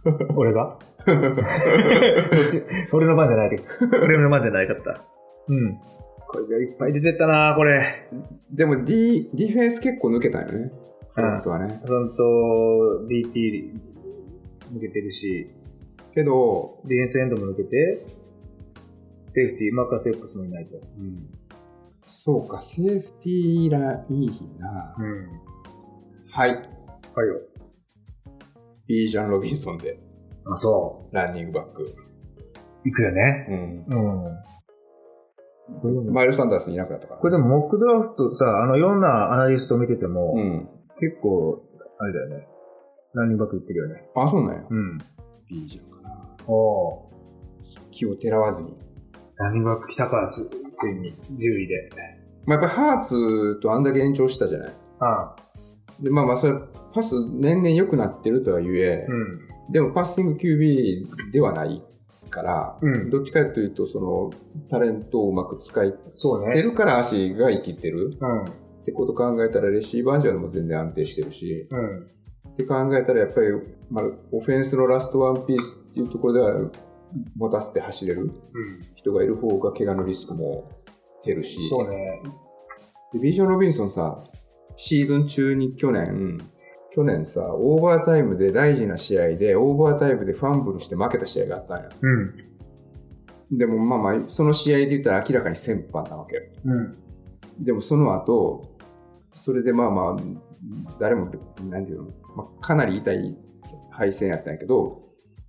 [0.09, 0.35] ん。
[0.35, 0.77] 俺が？
[1.05, 2.61] こっち、
[2.93, 3.63] 俺の番じゃないけど。
[4.03, 5.01] 俺の番じゃないかった。
[5.47, 5.77] うん。
[6.27, 8.09] これがいっぱい出てったなこれ。
[8.51, 10.71] でもディ、ディフェンス結構抜けたよね。
[11.15, 11.81] フロントはね。
[11.85, 12.23] フロント、
[13.07, 13.73] DT
[14.73, 15.47] 抜けてるし、
[16.13, 18.05] けど、ディフェンスエンドも抜けて、
[19.29, 20.77] セーフティー、マーカーセープスもいないと。
[20.77, 21.29] うん。
[22.05, 24.95] そうか、セーフティーらいい日な。
[24.97, 25.27] うん。
[26.29, 26.49] はい。
[26.49, 26.59] はい
[27.27, 27.41] よ。
[28.87, 29.99] ビージャン・ロビンソンで、
[30.45, 31.83] あ、そランニングバック。
[31.83, 31.85] う。
[32.85, 33.47] 行くよね。
[33.49, 33.85] うん。
[35.85, 36.13] うん。
[36.13, 40.69] マイル・サンダースいなくなったから、これでもモックドラフトさ、あの、いろんなアナリスト見てても、うん。
[41.03, 41.61] 結構、
[41.99, 42.47] あれだよね。
[43.13, 44.07] ランニングバック行ってるよね。
[44.15, 44.63] あ、そうなんや。
[44.69, 44.97] うん。
[45.49, 46.27] ビージャンかな。
[46.47, 47.09] お
[47.91, 48.73] 気をてらわずに。
[49.35, 51.89] ランニングバック来たか、つついに、10位で。
[52.45, 54.73] まあ、やっぱりハーツとあんだけ延長したじゃない。
[54.99, 55.35] あ
[55.99, 56.53] で、まあまあ、それ、
[56.93, 59.13] パス年々良くなってるとはいえ、う
[59.69, 59.71] ん。
[59.71, 61.83] でもパッシング QB ではない
[62.29, 64.31] から、うんどっちかというと、その、
[64.69, 66.53] タレントをうまく使いそうね。
[66.53, 68.45] てるから足が生きてるうん。
[68.83, 72.07] ってこと考えたら、レシーバージョンも全然安定してるし、うん。
[72.51, 73.47] って考えたら、やっぱり、
[73.89, 76.71] まあ、オフェンスのラストワンピースっていうところでは、
[77.37, 78.31] 持たせて走れるうん。
[78.95, 80.69] 人がいる方が怪我のリスクも
[81.23, 82.21] 減るし、そうね。
[83.13, 84.21] でビジョン・ロビンソンさ、
[84.75, 86.39] シーズン中に去年、
[86.91, 91.89] 去年さ、オーバータイムで大事な試合で、オーバータイムでファンブルして負けた試合があったんや。
[92.01, 93.57] うん。
[93.57, 96.41] でもまあまあ、その試合で言ったら明らかに戦犯なわけよ。
[96.65, 96.97] うん。
[97.63, 98.72] でもその後、
[99.33, 101.29] それでまあまあ、誰も、
[101.69, 103.37] なんていうの、まあ、かなり痛い
[103.91, 105.01] 敗戦やったんやけど、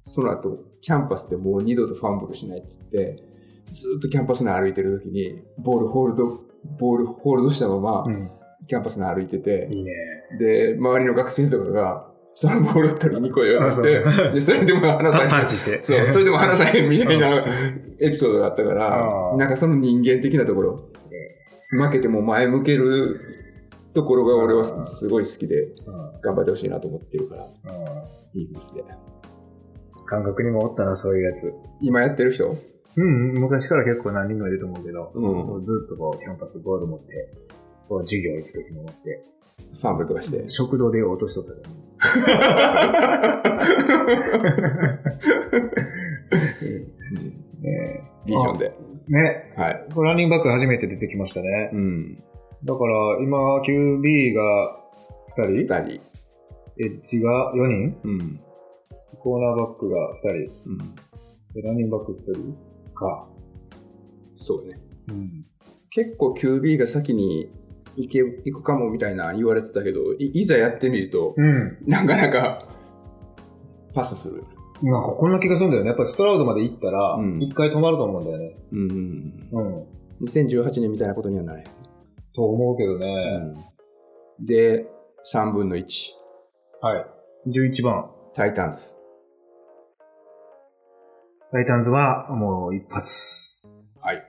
[0.05, 3.23] その後、キャンパスでもう二度とファンブルしないっつって、
[3.70, 6.40] ずーっとキャンパス内歩いてる時に、ボールホールド、
[6.79, 8.31] ボールホールドしたまま、うん。
[8.66, 9.92] キャンパス内歩いてて、いいね。
[10.38, 15.42] で、周りの学生とかが、そのボールを取りに来いよってて、で、それでも離さへん。
[15.42, 15.85] パンチして。
[15.85, 17.44] そう、それでも離さへんみたいな
[18.01, 20.90] エピソードがあったかあら、ーなんかその人間的なところ、
[21.70, 23.34] 負けても前向ける
[23.94, 25.74] ところが俺はすごい好きで、うん
[26.20, 27.50] 頑張ってほしいなと思ってるから、うん
[28.40, 28.83] イーグルスで。
[30.07, 31.52] 感覚にもおったな、そういうやつ。
[31.80, 32.57] 今やってる人？
[32.96, 37.33] うん、昔から結構何人もいると思うけど、うんずっとこう、キャンパスボール持って、
[37.88, 39.24] こう、授業行くときも持って、
[39.80, 40.44] ファンブルとかして。
[40.48, 41.61] 食堂で落としとったうん
[47.62, 48.72] ねビジョンで。
[49.09, 49.52] ね。
[49.57, 49.85] はい。
[49.96, 51.70] ランニングバック初めて出てきましたね。
[51.72, 52.22] うん。
[52.64, 54.81] だから、今、QB が
[55.37, 56.00] 2二人、人。
[56.79, 58.40] エッジが4人、うん。
[59.18, 60.79] コーナーバックが2人、うん。
[61.55, 62.57] でランニングバック1人？
[62.94, 63.29] か。
[64.37, 64.81] そうね。
[65.11, 65.44] うん。
[65.90, 67.50] 結構 QB が先に
[67.96, 71.79] 行け、行くかもみたいな言われてたけど、いいざやってみると、うん。
[71.87, 72.66] なかなか
[73.94, 74.42] パスする。
[74.83, 75.88] なんかこんな気がするんだよね。
[75.88, 78.55] やっぱりストラウドまで行ったらうん、一回止まると思うんだよね。
[78.72, 79.66] うんうんうん。
[79.66, 80.27] うん。
[80.27, 81.66] 2018年みたいなことにはならへん。
[82.35, 83.55] と思うけどね。
[84.40, 84.87] で、
[85.33, 85.85] 3分の1。
[86.81, 87.07] はい。
[87.49, 88.11] 11番。
[88.35, 88.92] タイタンズ。
[91.53, 93.68] タイタンズはもう一発。
[94.01, 94.16] はい。
[94.16, 94.27] はい。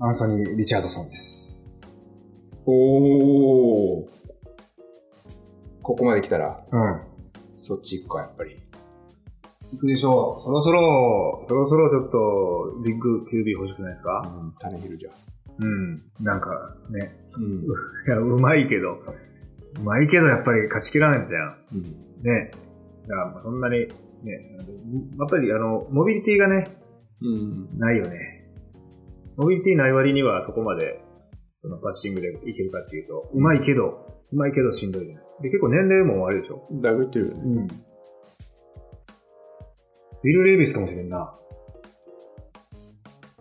[0.00, 1.80] アンソニー・リチャードソンです。
[2.66, 4.06] おー。
[5.82, 7.00] ここまで来たら、うん。
[7.56, 8.56] そっち行くか、やっぱり。
[9.72, 10.42] 行くでしょう。
[10.42, 14.22] そろそろ、そろそろちょっと、ビッグ QB 欲しくないですか？
[14.26, 15.10] うん、種ヒルじゃ。
[15.62, 16.02] うん。
[16.24, 16.50] なんか、
[16.90, 17.12] ね。
[17.36, 17.62] うん。
[18.06, 18.98] いや、うまいけど。
[19.80, 21.56] うまいけど、やっぱり勝ちきらないじゃん。
[21.74, 21.82] うん。
[22.22, 22.50] ね。
[23.06, 23.86] だから、まあそんなに、ね。
[25.18, 26.66] やっぱり、あの、モビリティがね、
[27.22, 27.78] うん。
[27.78, 28.18] ないよね。
[29.36, 31.02] モビリティない割にはそこまで、
[31.62, 35.24] そのパッシングでいけるかっていうと、うまいけど、うまいけどしんどいじゃない。
[35.42, 36.66] で、結構年齢もあるでしょ。
[36.82, 37.40] だいぶ言ってるよね。
[37.44, 37.58] うん。
[40.22, 41.34] ウィル・レイビスかもしれんな。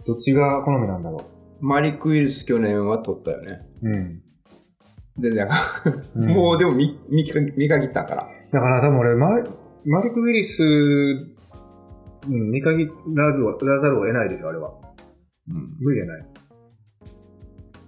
[0.05, 3.61] どっちが好みなんだろマリック・ウィルス去年は取ったよね。
[3.83, 3.89] う。
[3.89, 4.21] うん。
[5.17, 5.47] 全然、
[6.15, 8.23] うん もうでも見見か見限ったから。
[8.51, 9.29] だから多分俺、マ
[9.85, 14.73] マリック・ウィリス、うん、見限らずを、らざるを得ないでしょ、あれは。
[15.49, 15.75] うん。
[15.79, 16.25] 無理じゃない。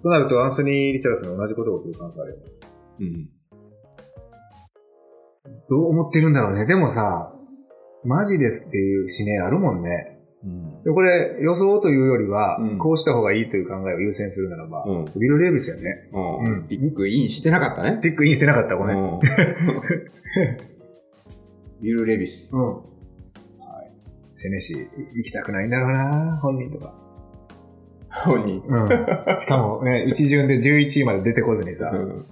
[0.01, 2.43] となると、アンソニー・リチャードソンに同じことを言う可能性あるよね。
[2.99, 3.29] うん。
[5.69, 6.65] どう思ってるんだろうね。
[6.65, 7.33] でもさ、
[8.03, 10.20] マジですっていう指名あるもんね。
[10.89, 16.09] これ、予想というよりは、うんこうした方がいいという考えを優先するならば、うんウィル・レイビスよね。
[16.11, 16.67] ううんん。
[16.67, 17.99] ビッグインしてなかったね。
[18.01, 18.97] ピックインしてなかった、ごめん。
[18.97, 19.03] うん。
[19.13, 19.19] うん
[21.81, 22.53] ビル・レビス。
[24.41, 24.77] テネシー
[25.13, 26.93] 行きたくないんだろうな、本人とか。
[28.09, 28.63] 本人。
[28.67, 29.35] うん。
[29.37, 32.25] しかもね、一巡で11位まで出てこずにさ、うん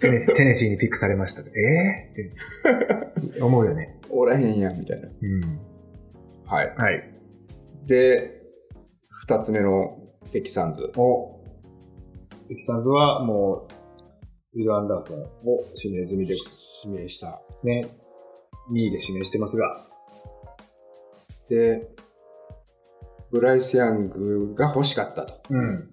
[0.00, 1.42] テネシーテネシーにピックされました。
[1.42, 3.98] えー、って思うよね。
[4.08, 5.08] おらへんやん、みたいな。
[5.08, 5.60] うん。
[6.46, 6.74] はい。
[6.74, 7.09] はい。
[7.86, 8.42] で、
[9.10, 9.98] 二つ目の
[10.32, 10.92] テキサンズ。
[10.96, 11.40] お、
[12.48, 13.68] テキサンズはも
[14.54, 16.34] う、ウィル・アンダーソンを指名済みで、
[16.84, 17.40] 指名した。
[17.62, 17.88] ね、
[18.72, 19.86] 2位で指名してますが、
[21.48, 21.88] で、
[23.30, 25.34] ブライス・ヤングが欲しかったと。
[25.50, 25.90] うん。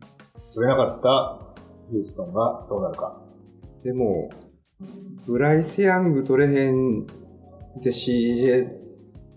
[0.53, 1.55] 取れなかった
[1.91, 3.21] ヒューストンがどうなるか。
[3.83, 4.29] でも、
[5.27, 8.76] ブライス・ヤング取れへんで CJ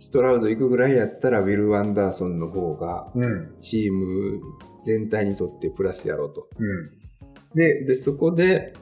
[0.01, 3.53] ストラウド行くぐらいやったら、ウィル・アンダーソンの方がうん。
[3.61, 4.41] チーム
[4.83, 6.49] 全体にとってプラスやろうと。
[6.59, 7.55] うん。
[7.55, 8.73] で、で、そこで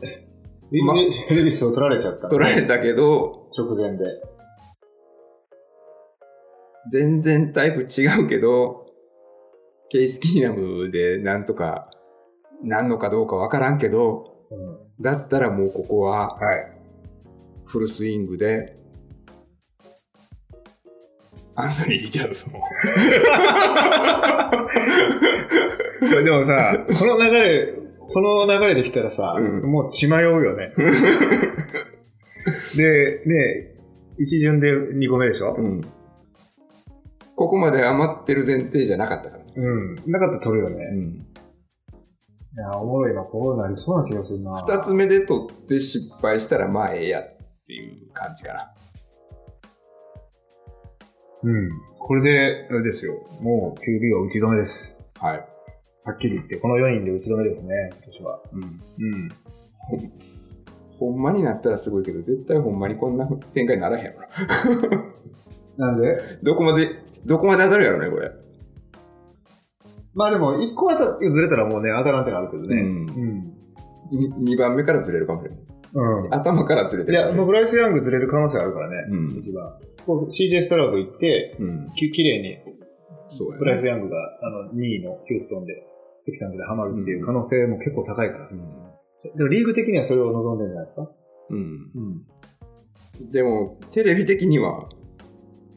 [0.70, 0.94] ま
[1.30, 2.28] ル・レビスを取られちゃった。
[2.28, 4.04] 取られたけど、直前で。
[6.90, 8.86] 全然タイプ違うけど、
[9.90, 11.90] ケイス・キーナムでなんとか
[12.62, 15.02] なんのかどうかわからんけど、うん。
[15.02, 16.78] だったらもうここははい。
[17.64, 18.77] フルスイングで、
[21.60, 22.62] アンソニー・リチャードソンを。
[26.24, 30.72] でもさ、この流れ、この流れできたらさ、うんもう血迷うよね。
[32.76, 33.74] で、ね、
[34.18, 35.56] 一巡で2個目でしょ？
[35.58, 35.80] うん。
[37.34, 39.42] ここまで余ってる前提じゃなかったから。
[39.56, 39.96] うん。
[40.06, 40.84] なかったら取るようね。
[40.92, 41.14] ん。
[41.16, 41.24] い
[42.56, 44.64] や、おもろいな、こうなりそうな気がするな。
[44.64, 47.24] 二つ目で取って失敗したらまあええやっ
[47.66, 48.72] てい感じかな。
[51.42, 51.70] うん。
[51.98, 53.14] これで、あれですよ。
[53.40, 54.98] もう QB は打ち止めです。
[55.20, 55.48] はい。
[56.04, 58.40] はっきり言って、この4人で打ち止めですね、今年は。
[58.52, 58.62] うん。
[58.62, 59.28] うん。
[60.98, 64.20] ほんまになったらすごいけど、絶対ほんまにこんな展開にならへんやろ
[65.78, 65.86] な。
[65.92, 66.38] なんで？
[66.42, 66.88] どこまで、
[67.24, 68.32] どこまで当たるやろね、これ。
[70.14, 72.80] まあでも、1個当たずれたらもうね、当たらんってなるけどね。
[72.80, 74.44] うんうん。
[74.44, 75.60] 2番目からずれるかもしれない。
[75.94, 76.34] うん。
[76.34, 77.36] 頭からずれていや、るかもしれない。
[77.38, 79.72] もうブライス・ヤングずれる可能性あるからね、うん一番。
[80.06, 81.90] こう CJ ストラウド行って、うん。
[81.94, 82.58] ききれいに
[83.28, 83.90] そうやブライス・ね。
[83.90, 85.74] ヤングがあの2位のヒューストンで、
[86.26, 88.48] テキサンズでハマるっていう可能性も結構高いから。
[88.50, 88.58] うん。
[89.36, 91.10] でもリーグ的にはそれを望んでるんじゃないですか？
[91.50, 91.90] うん。
[93.20, 93.30] うん。
[93.32, 94.88] でも、テレビ的には、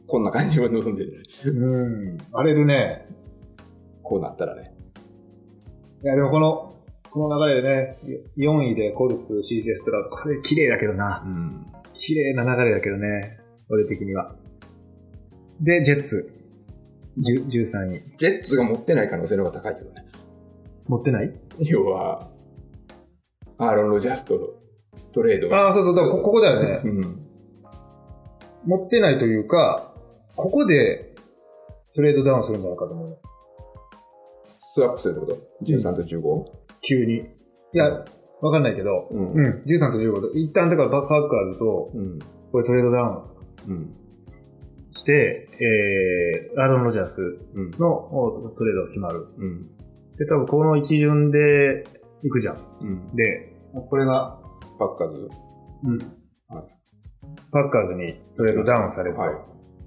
[0.06, 1.22] こんな感じを望んでる。
[1.46, 2.18] うん。
[2.32, 3.08] 荒れるね。
[4.02, 4.74] こうなったらね。
[6.04, 6.72] いや、でもこの、
[7.12, 7.96] この流れでね、
[8.38, 11.22] 4位でコルツ、CJ ストラウド、これ綺麗だけどな。
[11.24, 11.66] うん。
[11.92, 13.38] 綺麗な流れだけどね。
[13.70, 14.34] 俺的には。
[15.60, 16.32] で、ジェッツ。
[17.18, 18.16] 10 13位。
[18.16, 20.06] ジェッツが持ってない可能性の方が高いけどね。
[20.88, 21.38] 持ってない？
[21.60, 22.30] 要は、
[23.58, 24.46] アーロン・ロジャースとの
[25.12, 25.66] トレードが。
[25.66, 26.80] ああ、そうそう、だからこここだよね。
[26.82, 27.26] うん。
[28.64, 29.94] 持ってないというか、
[30.34, 31.14] ここで
[31.94, 33.18] トレードダウンするんじゃないかと思う。
[34.58, 36.61] スワップするってこと ?13 と 15?
[36.86, 37.16] 急に。
[37.16, 37.22] い
[37.72, 37.84] や、
[38.40, 42.18] わかんないけど、うんうん、13と15と、一旦だからバックパッカーズと、うん。
[42.50, 43.94] これトレードダウンうん。
[44.90, 47.22] して、えー、アーロン・ロジャース
[47.54, 47.70] うん。
[47.78, 49.26] のおトレードが決まる。
[49.38, 49.66] うん。
[50.18, 51.84] で、多分この一巡で
[52.22, 52.56] 行くじゃん。
[52.80, 53.16] うん。
[53.16, 53.56] で、
[53.88, 54.38] これが、
[54.78, 55.28] パッカーズ？
[55.84, 55.98] うん
[56.48, 56.68] はい
[57.52, 59.22] パッカーズにトレードダウンされると。
[59.22, 59.34] はい。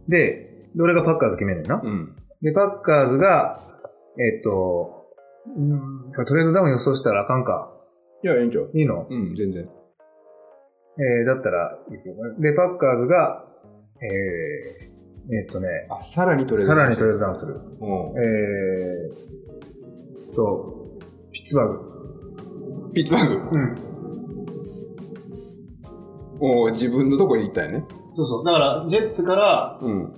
[0.08, 1.82] で、どれがパッカーズ決めんねんな？
[1.84, 2.16] うん。
[2.42, 3.60] で、パッカーズが、
[4.18, 4.95] えっと、
[5.48, 7.72] うん、トレードダウン予想したらあかんか。
[8.24, 9.06] いや、いいんちゃういいの？
[9.10, 9.70] うん、全然。
[10.98, 12.22] えー、だったらいいですよね。
[12.40, 13.46] で、パッカーズが、
[14.02, 16.68] えー、えっとね、あ、さらにトレード。
[16.68, 17.54] さらにトレードダウンする。
[17.54, 17.60] うん。
[18.18, 21.00] えー、と、
[21.32, 22.92] ピッツバーグ。
[22.94, 23.58] ピッツバーグ？
[23.58, 23.76] うん。
[26.40, 27.84] お自分のとこに行ったよね。
[28.16, 28.46] そうそう。
[28.46, 30.14] だから、ジェッツからうん。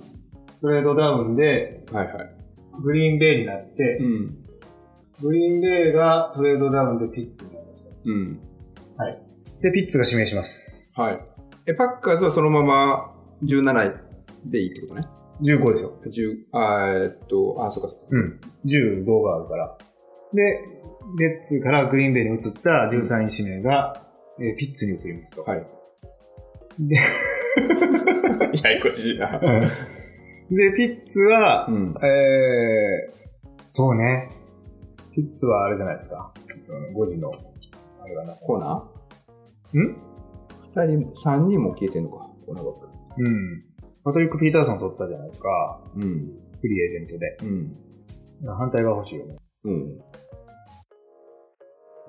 [0.60, 2.16] トレードダウンで、はいはい。
[2.82, 4.36] グリーンベイになってう、ん。
[5.20, 7.90] グリーンベイがトレードダウンでピッツになりました。
[8.04, 8.40] うん。
[9.60, 10.92] で、ピッツが指名します。
[10.94, 11.18] はい。
[11.66, 13.12] え、パッカーズはそのまま
[13.42, 13.94] 17
[14.46, 15.06] 位でいいってことね
[15.42, 16.00] ？15でしょ。
[16.06, 18.06] 10、あーえっと、あ、そっかそっか。
[18.10, 18.40] うん。
[18.64, 19.76] 15があるから。
[20.32, 20.60] で、
[21.18, 24.04] ジェッツからグリーンベイに移った13位指名が、
[24.40, 25.42] えーピッツに移りますと。
[25.42, 25.66] はい。
[26.78, 26.94] で、
[28.62, 29.40] ややこしいな。
[29.40, 31.94] で、ピッツは、うん。
[32.00, 34.37] えー、そうね。
[35.18, 36.32] ピッツはあれじゃないですか。
[36.94, 37.28] 5時の、
[38.00, 38.36] あれがな。
[38.36, 38.88] コーナ？
[39.74, 39.96] ーん？
[40.86, 42.88] 二人、三人も消えてんのか、コーナーバック。
[43.18, 43.64] うん。
[44.04, 45.48] パトリック・ピーターソン取ったじゃないですか。
[45.96, 46.02] うん。
[46.02, 47.36] フリーエージェントで。
[47.42, 47.46] う
[48.46, 48.56] ん。
[48.56, 49.38] 反対が欲しいよね。
[49.64, 49.72] うん。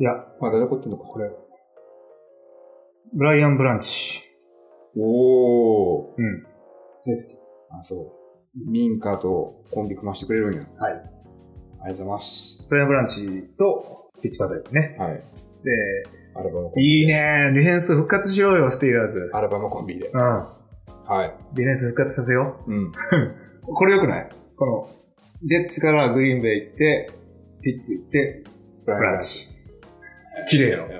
[0.01, 1.31] いや、まだ残ってんのか、これ。
[3.15, 4.21] ブライアン・ブランチ。
[4.95, 6.13] おー。
[6.15, 6.45] うん。
[6.95, 7.39] セーフテ
[7.71, 8.11] あ、そう。
[8.71, 10.61] 民家とコンビ組ましてくれるんや。
[10.61, 10.79] ィ。
[10.79, 11.18] はい。
[11.81, 12.65] ありがとうございます。
[12.69, 13.25] ブライアン・ブランチ
[13.57, 14.95] とピッツパトリックね。
[14.99, 15.13] はい。
[15.15, 15.21] で、
[16.35, 16.83] アルバムコンビ。
[16.83, 19.29] いいねディフェンス復活しようよ、スティーラーズ。
[19.33, 20.07] アルバムコンビで。
[20.09, 20.19] うん。
[20.21, 20.45] は
[21.25, 21.33] い。
[21.55, 22.87] ディフェンス復活させようん。
[22.87, 22.91] う。
[23.73, 24.29] これよくない？
[24.57, 24.87] この、
[25.43, 27.11] ジェッツからグリーンベイ行って、
[27.61, 28.43] ピッツ行って、
[28.85, 29.47] ブブランチ。
[30.49, 30.85] 綺麗やろ。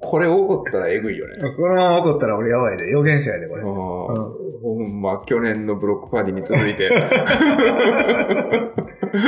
[0.00, 1.36] これ起こったらえぐいよね。
[1.56, 2.90] このまま起こったら俺やばいで。
[2.90, 3.62] 予言者やで、これ。
[3.62, 3.68] うん
[4.62, 6.88] ほんま、去年のブロックパーティーに続いて。
[9.12, 9.20] This,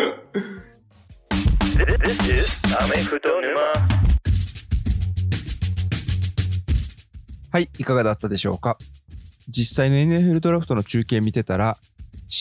[2.00, 3.74] this is Ame Futo Numa.
[7.52, 8.78] はい、いかがだったでしょうか？
[9.46, 11.76] 実際の NFL ドラフトの中継見てたら、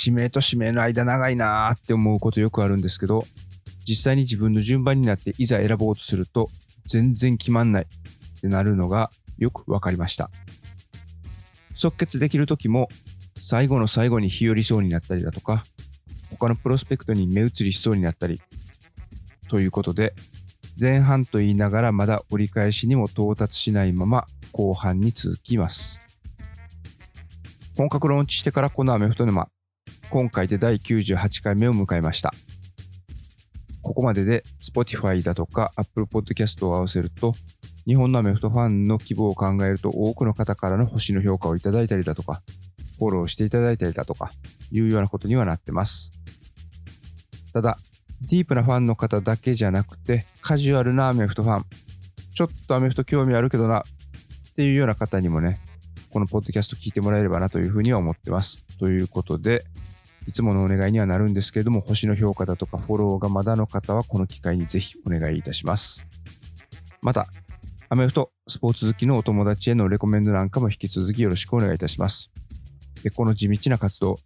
[0.06, 3.26] 指名と指名の間長いなーって思うことよくあるんですけど、
[3.86, 6.50] 実際に自分の順番になっていざ選ぼうとすると、
[6.86, 10.30] 全然決まんないってなるのがよくわかりました。
[11.76, 12.88] 即決できる時も、
[13.38, 15.66] 最後の最後に日和そうになったりだとか、
[16.44, 18.42] 他のプロスペクトに目移りしそうになったり、
[19.48, 20.14] ということで、
[20.78, 26.02] 前半と言いながらまだ折り返しにも到達しないまま後半に続きます。
[27.78, 29.48] 本格ローンチしてからこのアメフト沼、
[30.10, 32.34] 今回で第98回目を迎えました。
[33.82, 37.36] ここまでで Spotify だとか Apple Podcast を合わせると、
[37.88, 42.42] 日本のアメフトファンの規模を考えると多くの方からの星の評価をいただいたりだとか、
[43.00, 44.34] フォローしていただいたりだとか、
[44.74, 46.12] いうようなことにはなってます。
[47.54, 47.78] ただ、
[48.22, 51.66] ディープなファンの方だけじゃなくて、カジュアルなアメフトファン、
[52.34, 55.60] ちょっとアメフト興味あるけどな、っていうような方にもね、
[56.10, 58.66] このポッドキャスト聞いてもらえればなというふうには思ってます。
[58.80, 59.66] ということで、
[60.28, 66.08] いつものお願いにはなるんですけれども、星の評価だとかフォローがまだの方はこの機会にぜひお願いいたします。
[67.02, 67.28] また、
[67.90, 72.32] アメフト、スポーツ好きのお友達へのレコメンドなんかも引き続きよろしくお願いいたします。
[73.04, 74.18] で、この地道な活動、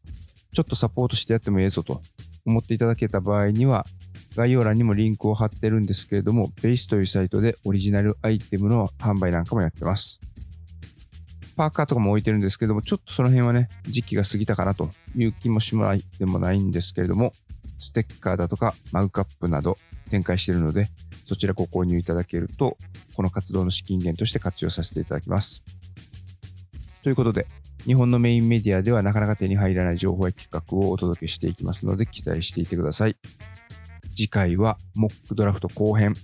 [0.57, 2.01] ちょっとサポートしてやってもええぞと
[2.43, 3.85] 思っていただけた場合には、
[4.35, 10.19] 概要欄にもリンクを貼ってるんですけれども、ベースというサイトでオリジナルアイテムの販売なんかもやってます。
[11.55, 17.33] パーカーとかも置いてるんですけども、ちょっとその辺はね、時期が過ぎたかなという気もしないでもないんですけれども、
[17.77, 19.77] ステッカーだとかマグカップなど
[20.09, 20.89] 展開しているので、
[21.27, 22.79] そちらご購入いただけると、
[23.15, 25.61] この活動の資金源として活用させていただきます。
[27.03, 27.45] ということで、
[27.85, 33.15] 日本のメインメディアではなかなか手に入らない情報や企画をお届けしていきますので、期待していてください。
[34.15, 36.15] 次回はモックドラフト後編、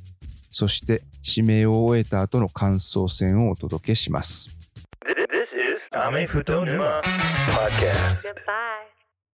[0.52, 4.58] そして指名を終えた後の感想戦をお届けします。
[5.06, 7.02] This is Ame Futonuma
[7.48, 8.22] Podcast.
[8.22, 8.93] Goodbye.